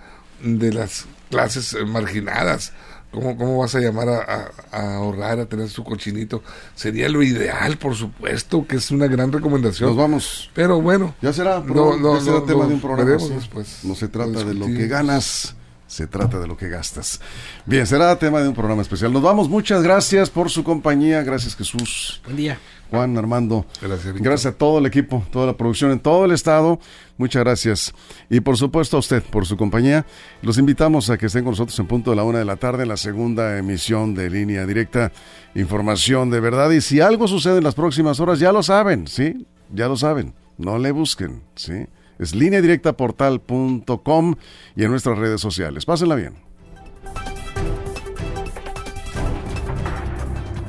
de 0.43 0.73
las 0.73 1.05
clases 1.29 1.73
eh, 1.73 1.85
marginadas. 1.85 2.73
¿Cómo, 3.11 3.37
¿Cómo 3.37 3.59
vas 3.59 3.73
a 3.75 3.79
llamar 3.79 4.09
a, 4.09 4.17
a- 4.19 4.51
a 4.77 4.95
ahorrar, 4.97 5.39
a 5.39 5.45
tener 5.45 5.69
su 5.69 5.85
cochinito? 5.85 6.43
Sería 6.75 7.07
lo 7.07 7.23
ideal, 7.23 7.77
por 7.77 7.95
supuesto, 7.95 8.67
que 8.67 8.75
es 8.75 8.91
una 8.91 9.07
gran 9.07 9.31
recomendación. 9.31 9.87
Nos 9.89 9.97
vamos. 9.97 10.51
Pero 10.53 10.81
bueno, 10.81 11.15
Ya 11.21 11.31
será, 11.31 11.59
No, 11.59 11.65
pro- 11.73 11.97
no, 11.97 12.17
ya 12.17 12.23
será 12.25 12.39
no, 12.39 12.43
tema 12.43 12.63
no, 12.63 12.67
de 12.69 12.73
un 12.75 12.81
programa. 12.81 13.17
sí. 13.19 13.29
después. 13.33 13.79
No 13.83 13.95
se 13.95 14.05
Lo 14.07 14.11
trata 14.11 14.43
de 14.43 14.53
lo 14.53 14.65
que 14.65 14.87
ganas, 14.87 15.55
se 15.87 16.07
trata 16.07 16.39
de 16.39 16.47
lo 16.47 16.57
que 16.57 16.67
gastas. 16.67 17.21
Bien, 17.65 17.87
será 17.87 18.19
tema 18.19 18.41
de 18.41 18.49
un 18.49 18.53
programa 18.53 18.81
especial. 18.81 19.13
Nos 19.13 19.21
vamos, 19.21 19.47
muchas 19.47 19.81
gracias 19.81 20.29
por 20.29 20.49
su 20.49 20.65
compañía. 20.65 21.23
Gracias, 21.23 21.55
Jesús. 21.55 22.19
Buen 22.25 22.35
día. 22.35 22.59
Juan, 22.91 23.17
Armando. 23.17 23.65
Gracias, 23.81 24.53
a 24.53 24.57
todo 24.57 24.79
el 24.79 24.85
equipo, 24.85 25.23
toda 25.31 25.47
la 25.47 25.57
producción 25.57 25.91
en 25.91 25.99
todo 25.99 26.25
el 26.25 26.31
estado. 26.31 26.79
Muchas 27.17 27.43
gracias. 27.43 27.93
Y 28.29 28.41
por 28.41 28.57
supuesto 28.57 28.97
a 28.97 28.99
usted 28.99 29.23
por 29.23 29.45
su 29.45 29.55
compañía. 29.57 30.05
Los 30.41 30.57
invitamos 30.57 31.09
a 31.09 31.17
que 31.17 31.27
estén 31.27 31.43
con 31.43 31.51
nosotros 31.51 31.77
en 31.79 31.87
punto 31.87 32.09
de 32.11 32.17
la 32.17 32.23
una 32.23 32.39
de 32.39 32.45
la 32.45 32.55
tarde 32.57 32.83
en 32.83 32.89
la 32.89 32.97
segunda 32.97 33.57
emisión 33.57 34.13
de 34.15 34.29
Línea 34.29 34.65
Directa. 34.65 35.11
Información 35.55 36.29
de 36.29 36.39
verdad. 36.39 36.71
Y 36.71 36.81
si 36.81 37.01
algo 37.01 37.27
sucede 37.27 37.57
en 37.57 37.63
las 37.63 37.75
próximas 37.75 38.19
horas, 38.19 38.39
ya 38.39 38.51
lo 38.51 38.61
saben, 38.63 39.07
¿sí? 39.07 39.47
Ya 39.73 39.87
lo 39.87 39.97
saben. 39.97 40.33
No 40.57 40.77
le 40.77 40.91
busquen, 40.91 41.41
¿sí? 41.55 41.87
Es 42.19 42.35
lineadirectaportal.com 42.35 44.35
y 44.75 44.83
en 44.83 44.91
nuestras 44.91 45.17
redes 45.17 45.41
sociales. 45.41 45.85
Pásenla 45.85 46.15
bien. 46.15 46.44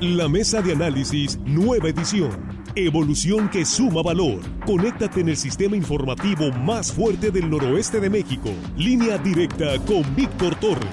La 0.00 0.28
mesa 0.28 0.60
de 0.60 0.72
análisis, 0.72 1.38
nueva 1.46 1.88
edición. 1.88 2.30
Evolución 2.74 3.48
que 3.48 3.64
suma 3.64 4.02
valor. 4.02 4.40
Conéctate 4.66 5.22
en 5.22 5.30
el 5.30 5.38
sistema 5.38 5.74
informativo 5.74 6.52
más 6.52 6.92
fuerte 6.92 7.30
del 7.30 7.48
noroeste 7.48 7.98
de 7.98 8.10
México. 8.10 8.50
Línea 8.76 9.16
directa 9.16 9.78
con 9.86 10.14
Víctor 10.14 10.54
Torres. 10.56 10.86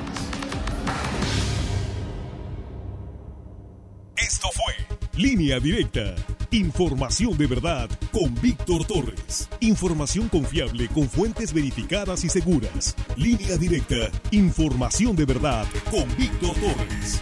Esto 4.16 4.48
fue 4.54 5.22
Línea 5.22 5.60
Directa. 5.60 6.16
Información 6.52 7.38
de 7.38 7.48
verdad 7.48 7.90
con 8.14 8.34
Víctor 8.42 8.86
Torres. 8.86 9.50
Información 9.60 10.30
confiable 10.30 10.88
con 10.88 11.10
fuentes 11.10 11.54
verificadas 11.54 12.24
y 12.24 12.30
seguras. 12.30 12.96
Línea 13.18 13.58
Directa. 13.58 14.10
Información 14.32 15.18
de 15.18 15.26
verdad 15.26 15.66
con 15.92 16.08
Víctor 16.16 16.56
Torres. 16.56 17.22